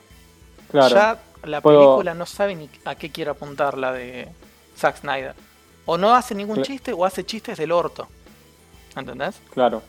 [0.74, 4.28] ya la película no sabe ni a qué quiere apuntar la de
[4.78, 5.34] Zack Snyder.
[5.86, 8.08] O no hace ningún chiste o hace chistes del orto.
[8.96, 9.42] ¿Entendés?
[9.54, 9.82] Claro.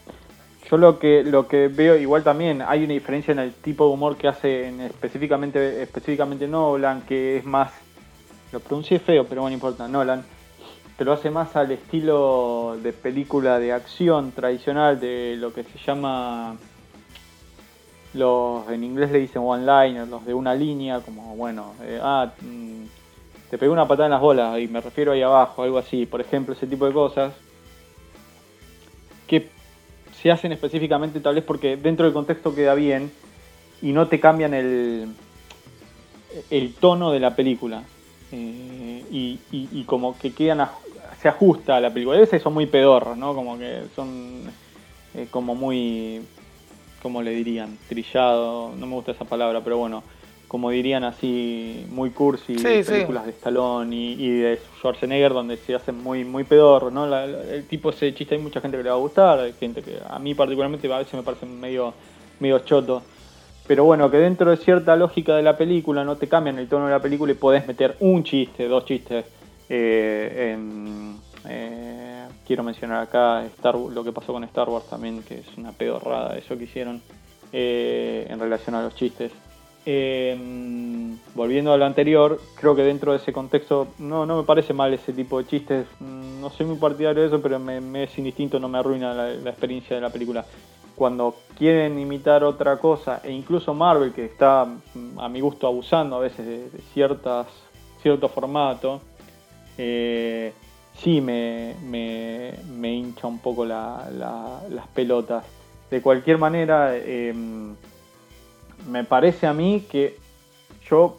[0.70, 3.90] Yo lo que lo que veo igual también hay una diferencia en el tipo de
[3.92, 7.72] humor que hace en específicamente específicamente Nolan, que es más
[8.53, 10.24] lo pronuncié feo, pero bueno, no importa, Nolan,
[10.96, 16.57] pero hace más al estilo de película de acción tradicional de lo que se llama
[18.14, 22.84] los en inglés le dicen one-liner, los de una línea, como bueno, eh, ah, mm,
[23.50, 26.20] te pegó una patada en las bolas y me refiero ahí abajo, algo así, por
[26.20, 27.32] ejemplo, ese tipo de cosas
[29.26, 29.48] que
[30.20, 33.10] se hacen específicamente tal vez porque dentro del contexto queda bien
[33.80, 35.14] y no te cambian el,
[36.50, 37.82] el tono de la película
[38.30, 40.66] eh, y, como que quedan
[41.20, 42.16] se ajusta a la película.
[42.16, 43.34] A veces son muy pedorros, ¿no?
[43.34, 44.42] Como que son
[45.14, 46.22] eh, como muy
[47.03, 47.76] como le dirían?
[47.88, 50.05] Trillado, no me gusta esa palabra, pero bueno,
[50.46, 56.24] como dirían así, muy cursi, películas de Stallone y, de Schwarzenegger donde se hacen muy
[56.24, 57.12] muy pedor, ¿no?
[57.12, 59.98] el tipo ese chiste hay mucha gente que le va a gustar, hay gente que
[60.07, 61.94] a mí particularmente a veces me parece medio,
[62.38, 63.03] medio choto.
[63.66, 66.84] pero bueno, que dentro de cierta lógica de la película no te cambian el tono
[66.84, 69.24] de la película y podés meter un chiste, dos chistes.
[69.68, 70.57] Eh,
[71.48, 72.11] eh,
[72.47, 76.36] quiero mencionar acá Star, lo que pasó con Star Wars también, que es una pedorrada
[76.36, 77.03] eso que hicieron
[77.53, 79.32] eh, en relación a los chistes.
[81.34, 84.93] volviendo a lo anterior, creo que dentro de ese contexto no, no me parece mal
[84.95, 85.86] ese tipo de chistes.
[86.01, 89.51] Mm, no soy muy partidario de eso, pero me, es indistinto, no me arruina la,
[89.51, 90.45] experiencia de la película
[90.95, 94.66] cuando quieren imitar otra cosa, e incluso Marvel, que está
[95.18, 97.47] a mi gusto abusando a veces de, ciertas,
[98.03, 99.01] cierto formato,
[99.78, 100.53] eh,
[100.95, 105.45] sí me, me, hincha un poco las pelotas.
[105.90, 107.74] De cualquier manera, em,
[108.88, 110.18] me parece a mí que
[110.88, 111.16] yo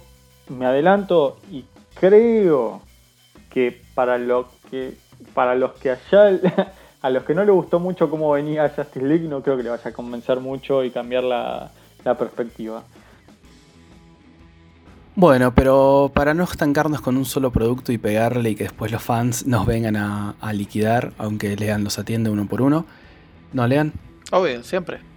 [0.49, 2.81] me adelanto y creo
[3.49, 4.95] que para lo que
[5.33, 9.27] para los que allá a los que no le gustó mucho cómo venía Justice League,
[9.27, 11.69] no creo que le vaya a convencer mucho y cambiar la,
[12.17, 12.83] perspectiva.
[15.15, 19.03] Bueno, pero para no estancarnos con un solo producto y pegarle y que después los
[19.03, 22.85] fans nos vengan a, a liquidar, aunque Lean los atiende uno por uno.
[23.53, 23.93] ¿No, Lean?
[24.31, 25.13] Obvio, siempre.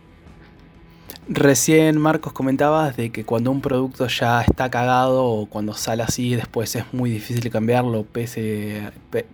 [1.29, 6.37] Recién Marcos comentabas de que cuando un producto ya está cagado o cuando sale así
[6.37, 8.93] después es muy difícil cambiarlo pese,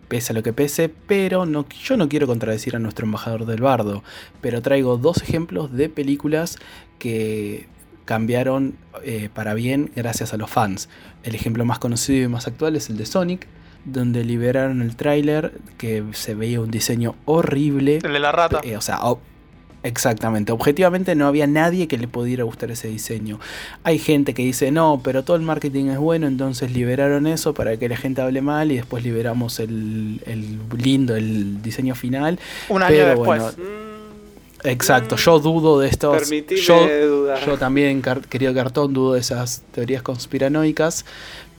[0.08, 3.60] pese a lo que pese, pero no, yo no quiero contradecir a nuestro embajador del
[3.60, 4.02] bardo,
[4.40, 6.56] pero traigo dos ejemplos de películas
[6.98, 7.68] que
[8.04, 10.88] cambiaron eh, para bien gracias a los fans.
[11.22, 13.46] El ejemplo más conocido y más actual es el de Sonic,
[13.84, 17.96] donde liberaron el tráiler que se veía un diseño horrible.
[18.02, 18.60] El de la rata.
[18.62, 19.00] Eh, o sea,
[19.84, 23.40] Exactamente, objetivamente no había nadie que le pudiera gustar ese diseño.
[23.82, 27.76] Hay gente que dice, no, pero todo el marketing es bueno, entonces liberaron eso para
[27.76, 30.20] que la gente hable mal y después liberamos el,
[30.76, 32.38] lindo, el diseño final.
[32.68, 33.56] Un año después.
[34.64, 36.16] Exacto, yo dudo de esto.
[36.64, 41.04] Yo, yo también, querido cartón, dudo de esas teorías conspiranoicas.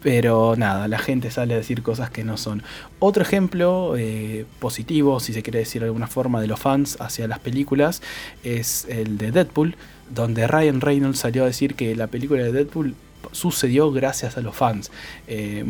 [0.04, 2.62] Pero nada, la gente sale a decir cosas que no son.
[3.00, 7.26] Otro ejemplo eh, positivo, si se quiere decir de alguna forma, de los fans hacia
[7.26, 8.02] las películas
[8.44, 9.78] es el de Deadpool,
[10.14, 12.96] donde Ryan Reynolds salió a decir que la película de Deadpool
[13.32, 14.92] sucedió gracias a los fans.
[15.28, 15.64] Eh,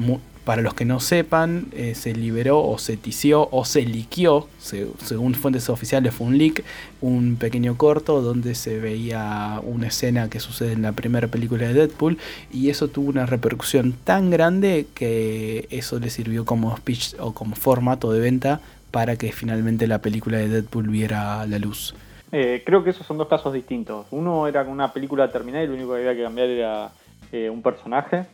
[0.46, 5.36] para los que no sepan, eh, se liberó o se tició o se liqueó, según
[5.36, 6.64] fuentes oficiales fue un leak,
[7.02, 11.74] un pequeño corto donde se veía una escena que sucede en la primera película de
[11.74, 12.18] Deadpool
[12.52, 17.56] y eso tuvo una repercusión tan grande que eso le sirvió como speech o como
[17.56, 18.60] formato de venta
[18.92, 21.96] para que finalmente la película de Deadpool viera la luz.
[22.32, 24.08] Eh, creo que esos son dos casos distintos.
[24.12, 26.92] Uno era una película terminada y lo único que había que cambiar era
[27.32, 28.26] eh, un personaje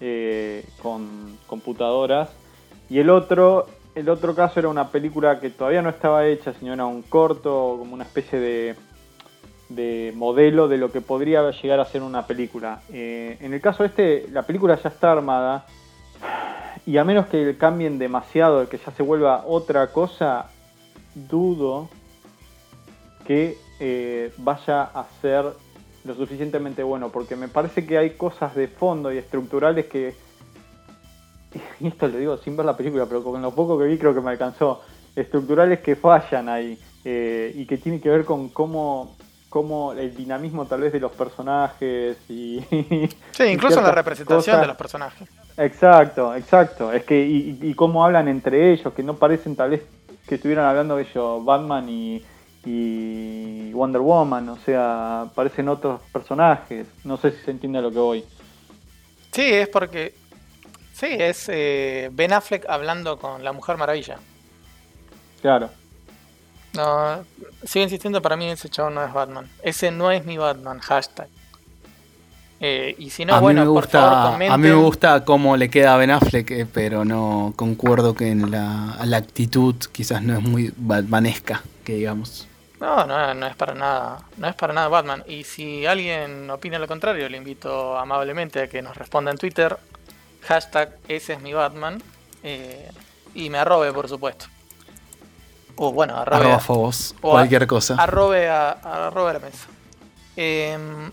[0.00, 2.30] eh, con computadoras.
[2.88, 6.72] Y el otro, el otro caso era una película que todavía no estaba hecha, sino
[6.72, 8.76] era un corto, como una especie de,
[9.68, 12.82] de modelo de lo que podría llegar a ser una película.
[12.92, 15.66] Eh, en el caso este, la película ya está armada.
[16.86, 20.46] Y a menos que cambien demasiado, que ya se vuelva otra cosa,
[21.14, 21.88] dudo
[23.26, 25.44] que eh, vaya a ser
[26.04, 30.14] lo suficientemente bueno, porque me parece que hay cosas de fondo y estructurales que,
[31.80, 34.14] y esto lo digo sin ver la película, pero con lo poco que vi creo
[34.14, 34.82] que me alcanzó,
[35.14, 39.16] estructurales que fallan ahí eh, y que tienen que ver con cómo,
[39.48, 42.60] cómo el dinamismo tal vez de los personajes y...
[43.32, 45.28] Sí, incluso la representación de los personajes.
[45.56, 49.82] Exacto, exacto, es que y, y cómo hablan entre ellos, que no parecen tal vez
[50.26, 52.24] que estuvieran hablando ellos Batman y
[52.64, 56.86] y Wonder Woman, o sea, aparecen otros personajes.
[57.04, 58.24] No sé si se entiende a lo que voy.
[59.32, 60.14] Sí, es porque.
[60.92, 64.18] Sí, es eh, Ben Affleck hablando con la Mujer Maravilla.
[65.40, 65.70] Claro.
[66.74, 67.24] No,
[67.64, 69.48] sigo insistiendo, para mí ese chavo no es Batman.
[69.62, 71.28] Ese no es mi Batman, hashtag.
[72.62, 75.70] Eh, y si no, a bueno, mí me gusta, A mí me gusta cómo le
[75.70, 80.36] queda a Ben Affleck, eh, pero no concuerdo que en la, la actitud quizás no
[80.36, 82.49] es muy batmanesca, que digamos.
[82.80, 85.22] No, no, no es para nada, no es para nada Batman.
[85.28, 89.76] Y si alguien opina lo contrario, le invito amablemente a que nos responda en Twitter,
[90.42, 92.02] hashtag ese es mi Batman,
[92.42, 92.90] eh,
[93.34, 94.46] y me arrobe, por supuesto.
[95.76, 96.52] O bueno, arrobe.
[96.52, 97.96] Arroba cualquier cosa.
[97.98, 99.66] Arrobe a, arrobe a la mesa.
[100.36, 101.10] Em,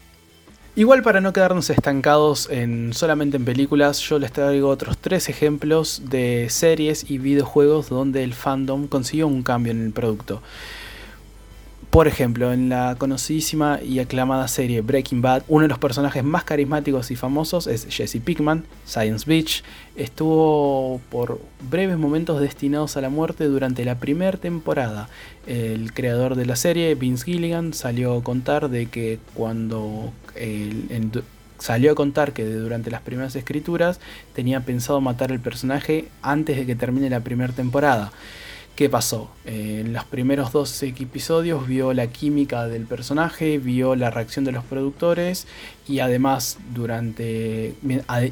[0.77, 6.03] Igual para no quedarnos estancados en solamente en películas, yo les traigo otros tres ejemplos
[6.05, 10.43] de series y videojuegos donde el fandom consiguió un cambio en el producto.
[11.89, 16.43] Por ejemplo, en la conocidísima y aclamada serie Breaking Bad, uno de los personajes más
[16.43, 19.63] carismáticos y famosos es Jesse Pickman, Science Beach.
[19.95, 21.39] Estuvo por
[21.71, 25.09] breves momentos destinados a la muerte durante la primera temporada.
[25.47, 30.11] El creador de la serie, Vince Gilligan, salió a contar de que cuando
[31.57, 33.99] salió a contar que durante las primeras escrituras
[34.35, 38.11] tenía pensado matar al personaje antes de que termine la primera temporada.
[38.77, 39.31] ¿Qué pasó?
[39.43, 44.51] Eh, en los primeros dos episodios vio la química del personaje, vio la reacción de
[44.51, 45.47] los productores
[45.87, 47.73] y además durante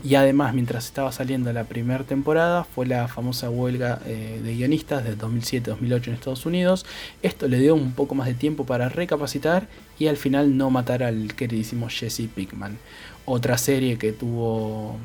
[0.04, 5.04] y además mientras estaba saliendo la primera temporada fue la famosa huelga eh, de guionistas
[5.04, 6.86] de 2007-2008 en Estados Unidos.
[7.24, 9.68] Esto le dio un poco más de tiempo para recapacitar
[9.98, 12.78] y al final no matar al queridísimo Jesse Pickman.
[13.26, 15.00] Otra serie que tuvo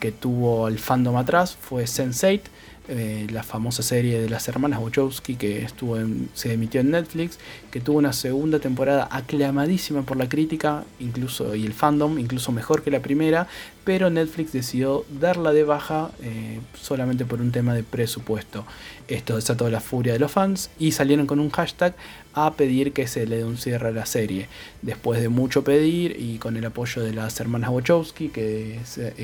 [0.00, 2.40] que tuvo el fandom atrás fue Sense8
[2.88, 5.96] eh, la famosa serie de las hermanas Wachowski que estuvo
[6.32, 7.38] se emitió en Netflix,
[7.70, 12.82] que tuvo una segunda temporada aclamadísima por la crítica incluso y el fandom, incluso mejor
[12.82, 13.46] que la primera,
[13.84, 18.64] pero Netflix decidió darla de baja eh, solamente por un tema de presupuesto.
[19.06, 21.94] Esto desató la furia de los fans y salieron con un hashtag
[22.34, 24.48] a pedir que se le dé un cierre a la serie.
[24.82, 28.78] Después de mucho pedir y con el apoyo de las hermanas Wachowski, que,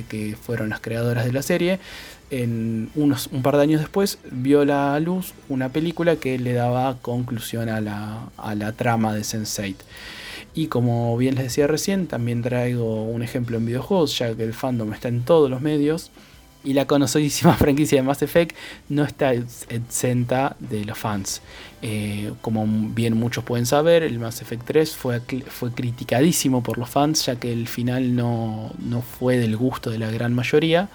[0.09, 1.79] que fueron las creadoras de la serie,
[2.31, 6.97] en unos, un par de años después vio la luz una película que le daba
[7.01, 9.77] conclusión a la, a la trama de Sense8.
[10.55, 14.55] Y como bien les decía recién, también traigo un ejemplo en videojuegos, ya que el
[14.55, 16.11] fandom está en todos los medios.
[16.63, 18.57] Y la conocidísima franquicia de Mass Effect
[18.89, 21.43] no está exenta de los fans.
[21.87, 26.89] Eh, como bien muchos pueden saber, el Mass Effect 3 fue, fue criticadísimo por los
[26.89, 30.89] fans, ya que el final no, no fue del gusto de la gran mayoría.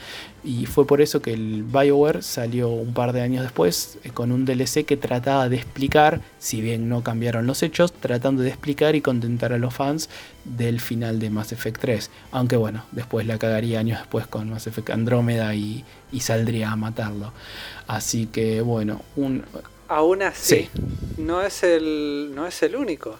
[0.43, 4.31] Y fue por eso que el BioWare salió un par de años después eh, con
[4.31, 8.95] un DLC que trataba de explicar, si bien no cambiaron los hechos, tratando de explicar
[8.95, 10.09] y contentar a los fans
[10.43, 12.09] del final de Mass Effect 3.
[12.31, 15.85] Aunque bueno, después la cagaría años después con Mass Effect Andrómeda y,
[16.19, 17.31] saldría a matarlo.
[17.85, 19.43] Así que bueno, un...
[19.89, 20.69] Aún así,
[21.17, 23.17] no, es el, no es el único.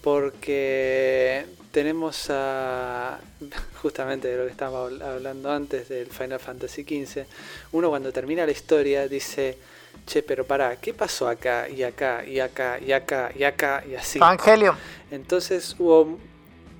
[0.00, 3.18] Porque tenemos a
[3.82, 7.24] justamente de lo que estábamos hablando antes del Final Fantasy XV.
[7.72, 9.58] Uno cuando termina la historia dice,
[10.06, 13.94] che, pero para, ¿qué pasó acá y acá y acá y acá y acá y
[13.96, 14.18] así?
[14.18, 14.76] Evangelio.
[15.10, 16.18] Entonces hubo...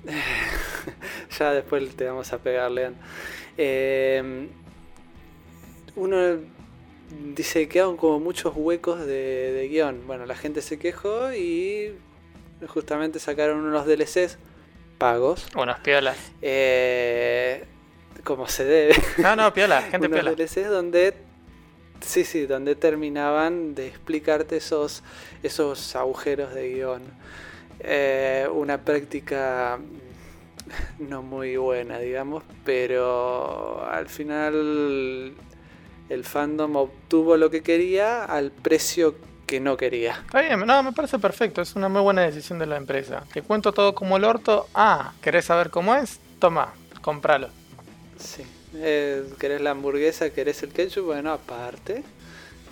[1.37, 2.95] ya después te vamos a pegar, Lean.
[3.57, 4.47] Eh,
[5.97, 6.39] uno
[7.35, 10.05] dice que quedaron como muchos huecos de, de guion.
[10.07, 11.93] Bueno, la gente se quejó y
[12.67, 14.37] justamente sacaron unos DLCs
[14.97, 15.47] pagos.
[15.55, 16.17] Unos piolas.
[16.41, 17.63] Eh,
[18.23, 18.95] como se debe.
[19.17, 20.35] No, no, piola, gente Unos piola.
[20.35, 21.13] DLCs donde.
[22.01, 25.03] Sí, sí, donde terminaban de explicarte esos,
[25.43, 27.01] esos agujeros de guion.
[27.81, 29.79] Eh, una práctica
[30.99, 35.33] no muy buena, digamos, pero al final
[36.09, 40.23] el fandom obtuvo lo que quería al precio que no quería.
[40.25, 43.23] Está bien, no, me parece perfecto, es una muy buena decisión de la empresa.
[43.33, 44.67] Te cuento todo como el orto.
[44.75, 46.19] Ah, ¿querés saber cómo es?
[46.39, 47.49] Toma, compralo.
[48.17, 48.43] Sí.
[48.75, 50.29] Eh, ¿Querés la hamburguesa?
[50.29, 51.05] ¿Querés el ketchup?
[51.05, 52.03] Bueno, aparte.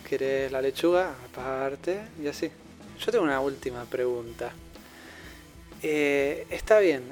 [0.07, 1.15] ¿Querés la lechuga?
[1.31, 2.01] Aparte.
[2.21, 2.51] Y así.
[2.99, 4.51] Yo tengo una última pregunta.
[5.83, 7.03] Eh, está bien,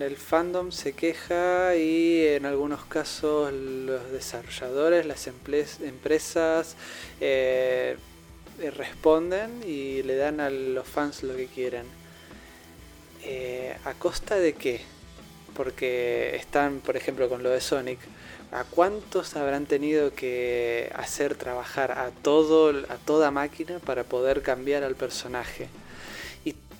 [0.00, 6.76] el fandom se queja y en algunos casos los desarrolladores, las empresas,
[7.20, 7.96] eh,
[8.58, 11.84] eh, responden y le dan a los fans lo que quieren.
[13.22, 14.80] Eh, ¿A costa de qué?
[15.54, 17.98] Porque están, por ejemplo, con lo de Sonic.
[18.52, 24.84] ¿A cuántos habrán tenido que hacer trabajar a, todo, a toda máquina para poder cambiar
[24.84, 25.68] al personaje?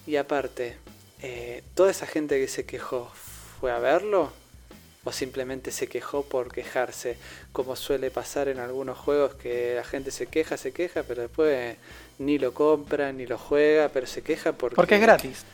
[0.07, 0.77] Y, aparte,
[1.29, 3.11] eh, ¿toda esa gente que se quejó
[3.61, 4.33] fue a verlo?
[5.07, 7.17] o simplemente se quejó por quejarse,
[7.53, 11.77] como suele pasar en algunos juegos que la gente se queja, se queja, pero después
[12.19, 14.75] ni lo compra, ni lo juega, pero se queja porque...
[14.75, 15.45] Porque es gratis.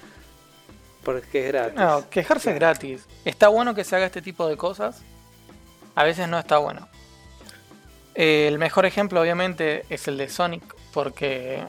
[1.05, 1.79] Porque es gratis.
[1.79, 3.05] No, quejarse es gratis.
[3.27, 5.03] Está bueno que se haga este tipo de cosas.
[5.95, 6.89] A veces no está bueno.
[8.15, 10.65] Eh, el mejor ejemplo obviamente es el de Sonic,
[10.95, 11.63] porque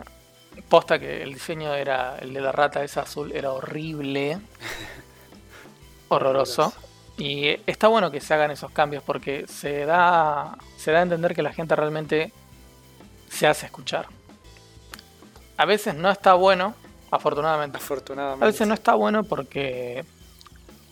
[0.62, 4.40] posta que el diseño era el de la rata esa azul, era horrible.
[6.10, 6.74] Horroroso.
[7.18, 11.36] Y está bueno que se hagan esos cambios porque se da, se da a entender
[11.36, 12.34] que la gente realmente
[13.30, 14.08] se hace escuchar.
[15.58, 16.74] A veces no está bueno,
[17.12, 17.78] afortunadamente.
[17.78, 18.44] Afortunadamente.
[18.44, 20.06] A veces no está bueno porque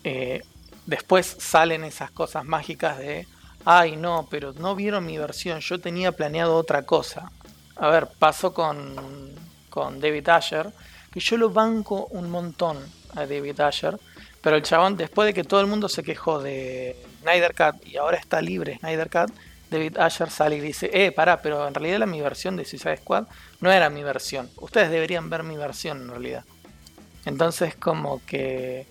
[0.03, 0.43] eh,
[0.85, 3.27] después salen esas cosas mágicas de,
[3.65, 7.31] ay no, pero no vieron mi versión, yo tenía planeado otra cosa.
[7.75, 8.95] A ver, pasó con,
[9.71, 10.69] con David Asher,
[11.11, 12.77] que yo lo banco un montón
[13.15, 13.97] a David Asher
[14.41, 17.97] pero el chabón, después de que todo el mundo se quejó de Snyder Cut y
[17.97, 19.31] ahora está libre Snyder Cut,
[19.69, 22.97] David Asher sale y dice, eh, pará, pero en realidad la mi versión de Suicide
[22.97, 23.25] Squad
[23.61, 24.49] no era mi versión.
[24.57, 26.43] Ustedes deberían ver mi versión en realidad.
[27.25, 28.85] Entonces como que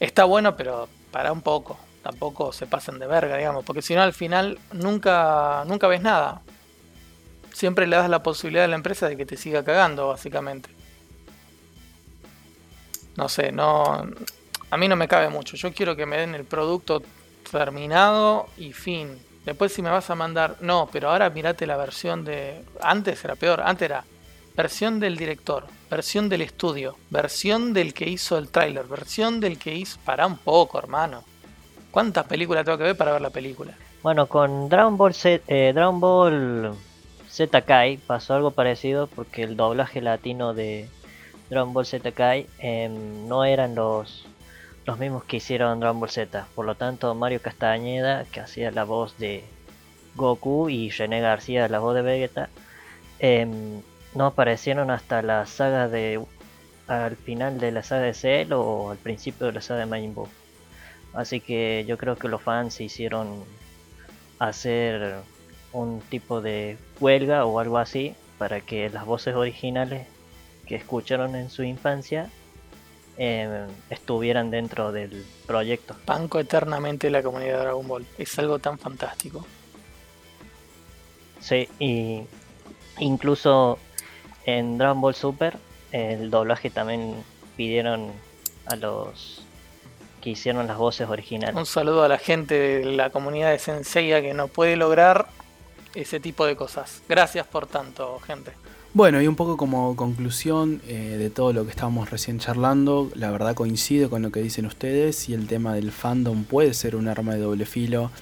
[0.00, 1.78] está bueno, pero para un poco.
[2.02, 6.42] Tampoco se pasen de verga, digamos, porque si no al final nunca, nunca ves nada.
[7.54, 10.70] Siempre le das la posibilidad a la empresa de que te siga cagando, básicamente.
[13.16, 14.06] No sé, no.
[14.70, 15.56] A mí no me cabe mucho.
[15.56, 17.00] Yo quiero que me den el producto
[17.48, 19.16] terminado y fin.
[19.44, 22.64] Después si me vas a mandar, no, pero ahora mirate la versión de...
[22.80, 24.04] Antes era peor, antes era
[24.56, 29.76] versión del director, versión del estudio, versión del que hizo el tráiler, versión del que
[29.76, 30.00] hizo...
[30.04, 31.22] Para un poco, hermano.
[31.92, 33.74] ¿Cuántas películas tengo que ver para ver la película?
[34.02, 36.74] Bueno, con Dragon Ball Z, eh, Dragon Ball
[37.34, 40.88] Z Kai pasó algo parecido porque el doblaje latino de
[41.50, 44.24] Dragon Ball Z Kai em, no eran los
[44.86, 46.46] los mismos que hicieron Dragon Ball Z.
[46.54, 49.42] Por lo tanto, Mario Castañeda, que hacía la voz de
[50.14, 52.50] Goku, y René García, la voz de Vegeta,
[53.18, 53.82] em,
[54.14, 56.24] no aparecieron hasta la saga de.
[56.86, 60.14] al final de la saga de Cell o al principio de la saga de Majin
[60.14, 60.28] Buu.
[61.14, 63.42] Así que yo creo que los fans se hicieron
[64.38, 65.24] hacer
[65.74, 70.06] un tipo de huelga o algo así para que las voces originales
[70.66, 72.30] que escucharon en su infancia
[73.18, 75.94] eh, estuvieran dentro del proyecto.
[76.06, 78.06] Banco eternamente la comunidad de Dragon Ball.
[78.18, 79.44] Es algo tan fantástico.
[81.40, 82.22] Sí, y
[82.98, 83.78] incluso
[84.46, 85.58] en Dragon Ball Super
[85.92, 87.14] el doblaje también
[87.56, 88.10] pidieron
[88.66, 89.44] a los
[90.20, 91.54] que hicieron las voces originales.
[91.54, 95.28] Un saludo a la gente de la comunidad de Senseiya que no puede lograr
[95.94, 97.02] ese tipo de cosas.
[97.08, 98.52] Gracias por tanto, gente.
[98.92, 103.32] Bueno, y un poco como conclusión eh, de todo lo que estábamos recién charlando, la
[103.32, 107.08] verdad coincido con lo que dicen ustedes y el tema del fandom puede ser un
[107.08, 108.12] arma de doble filo.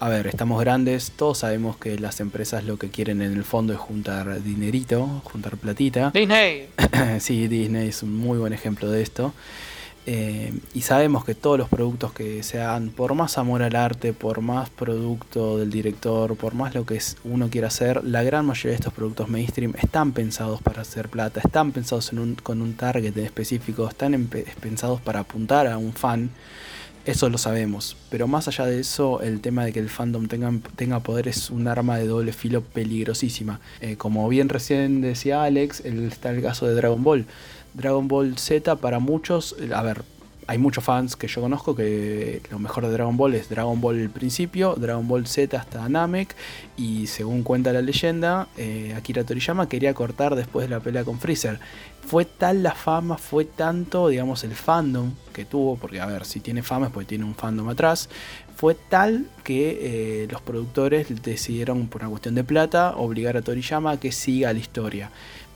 [0.00, 3.72] A ver, estamos grandes, todos sabemos que las empresas lo que quieren en el fondo
[3.72, 6.10] es juntar dinerito, juntar platita.
[6.10, 6.68] Disney.
[7.20, 9.32] sí, Disney es un muy buen ejemplo de esto.
[10.10, 14.40] Eh, y sabemos que todos los productos que sean, por más amor al arte, por
[14.40, 18.76] más producto del director, por más lo que uno quiera hacer, la gran mayoría de
[18.76, 22.10] estos productos mainstream están pensados para hacer plata, están pensados
[22.42, 24.30] con un target específico, están
[24.62, 26.30] pensados para apuntar a un fan.
[27.04, 30.52] Eso lo sabemos, pero más allá de eso, el tema de que el fandom tenga,
[30.76, 33.60] tenga poder es un arma de doble filo peligrosísima.
[33.80, 37.26] Eh, como bien recién decía Alex, está el caso de Dragon Ball.
[37.78, 40.02] Dragon Ball Z para muchos, a ver,
[40.48, 43.98] hay muchos fans que yo conozco que lo mejor de Dragon Ball es Dragon Ball
[43.98, 46.34] el principio, Dragon Ball Z hasta Namek
[46.76, 51.20] y según cuenta la leyenda, eh, Akira Toriyama quería cortar después de la pelea con
[51.20, 51.60] Freezer.
[52.00, 56.40] Fue tal la fama, fue tanto, digamos, el fandom que tuvo, porque a ver, si
[56.40, 58.08] tiene fama es porque tiene un fandom atrás,
[58.56, 63.90] fue tal que eh, los productores decidieron por una cuestión de plata obligar a Toriyama
[63.90, 65.10] a que siga la historia.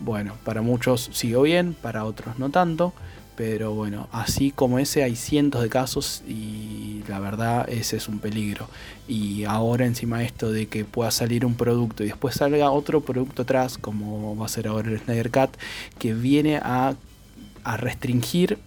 [0.04, 2.92] Bueno, para muchos siguió bien, para otros no tanto.
[3.36, 8.18] Pero bueno, así como ese hay cientos de casos y la verdad ese es un
[8.18, 8.68] peligro.
[9.08, 13.42] Y ahora encima esto de que pueda salir un producto y después salga otro producto
[13.42, 15.50] atrás, como va a ser ahora el Snyder Cut,
[15.98, 16.94] que viene a,
[17.64, 18.58] a restringir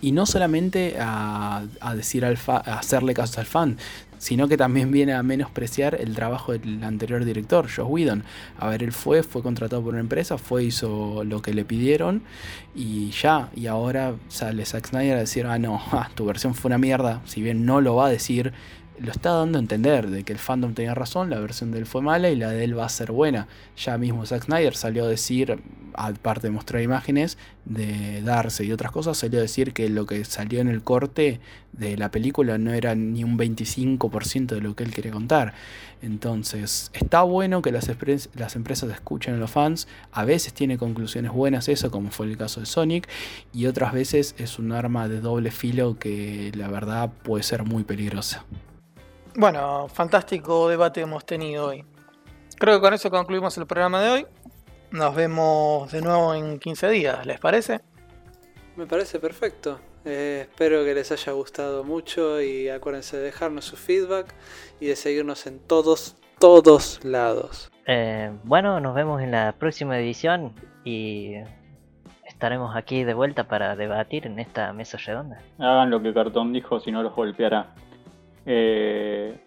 [0.00, 3.78] y no solamente a, decir al a hacerle caso al fan,
[4.20, 8.22] sino que también viene a menospreciar el trabajo del anterior director, Josh Whedon.
[8.58, 12.22] A ver, él fue, fue contratado por una empresa, fue, hizo lo que le pidieron
[12.74, 16.68] y ya, y ahora sale Zack Snyder a decir, ah, no, ah, tu versión fue
[16.68, 18.52] una mierda, si bien no lo va a decir,
[19.00, 21.86] lo está dando a entender de que el fandom tenía razón, la versión de él
[21.86, 23.48] fue mala y la de él va a ser buena.
[23.76, 25.58] Ya mismo Zack Snyder salió a decir,
[25.94, 30.24] aparte de mostrar imágenes de Darse y otras cosas, salió a decir que lo que
[30.26, 31.40] salió en el corte
[31.72, 35.54] de la película no era ni un 25% de lo que él quería contar.
[36.02, 37.90] Entonces, está bueno que las,
[38.34, 39.88] las empresas escuchen a los fans.
[40.12, 43.08] A veces tiene conclusiones buenas eso, como fue el caso de Sonic,
[43.54, 47.84] y otras veces es un arma de doble filo que la verdad puede ser muy
[47.84, 48.44] peligrosa.
[49.36, 51.84] Bueno, fantástico debate hemos tenido hoy.
[52.58, 54.26] Creo que con eso concluimos el programa de hoy.
[54.90, 57.80] Nos vemos de nuevo en 15 días, ¿les parece?
[58.76, 59.78] Me parece perfecto.
[60.04, 64.34] Eh, espero que les haya gustado mucho y acuérdense de dejarnos su feedback
[64.80, 67.70] y de seguirnos en todos, todos lados.
[67.86, 70.54] Eh, bueno, nos vemos en la próxima edición
[70.84, 71.34] y
[72.26, 75.40] estaremos aquí de vuelta para debatir en esta mesa redonda.
[75.58, 77.74] Hagan lo que Cartón dijo, si no los golpeará.
[78.52, 79.40] Eh,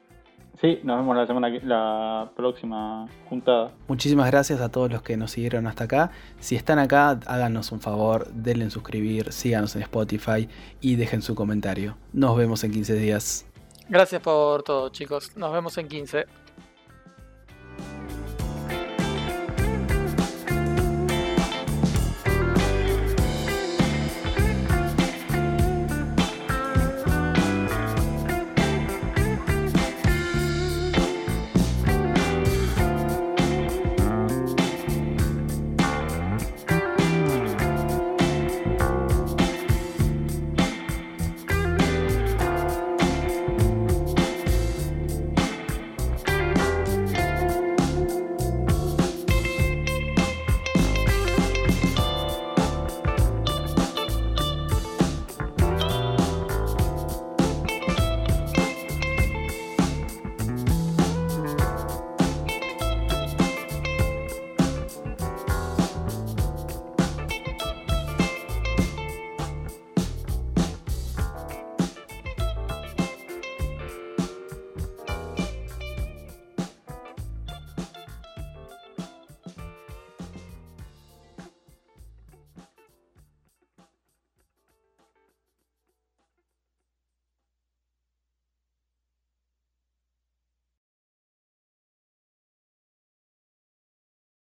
[0.61, 3.73] sí, nos vemos la semana la próxima juntada.
[3.89, 6.11] Muchísimas gracias a todos los que nos siguieron hasta acá.
[6.39, 10.47] Si están acá, háganos un favor, denle en suscribir, síganos en Spotify
[10.79, 11.97] y dejen su comentario.
[12.13, 13.45] Nos vemos en 15 días.
[13.89, 15.35] Gracias por todo, chicos.
[15.35, 16.25] Nos vemos en 15.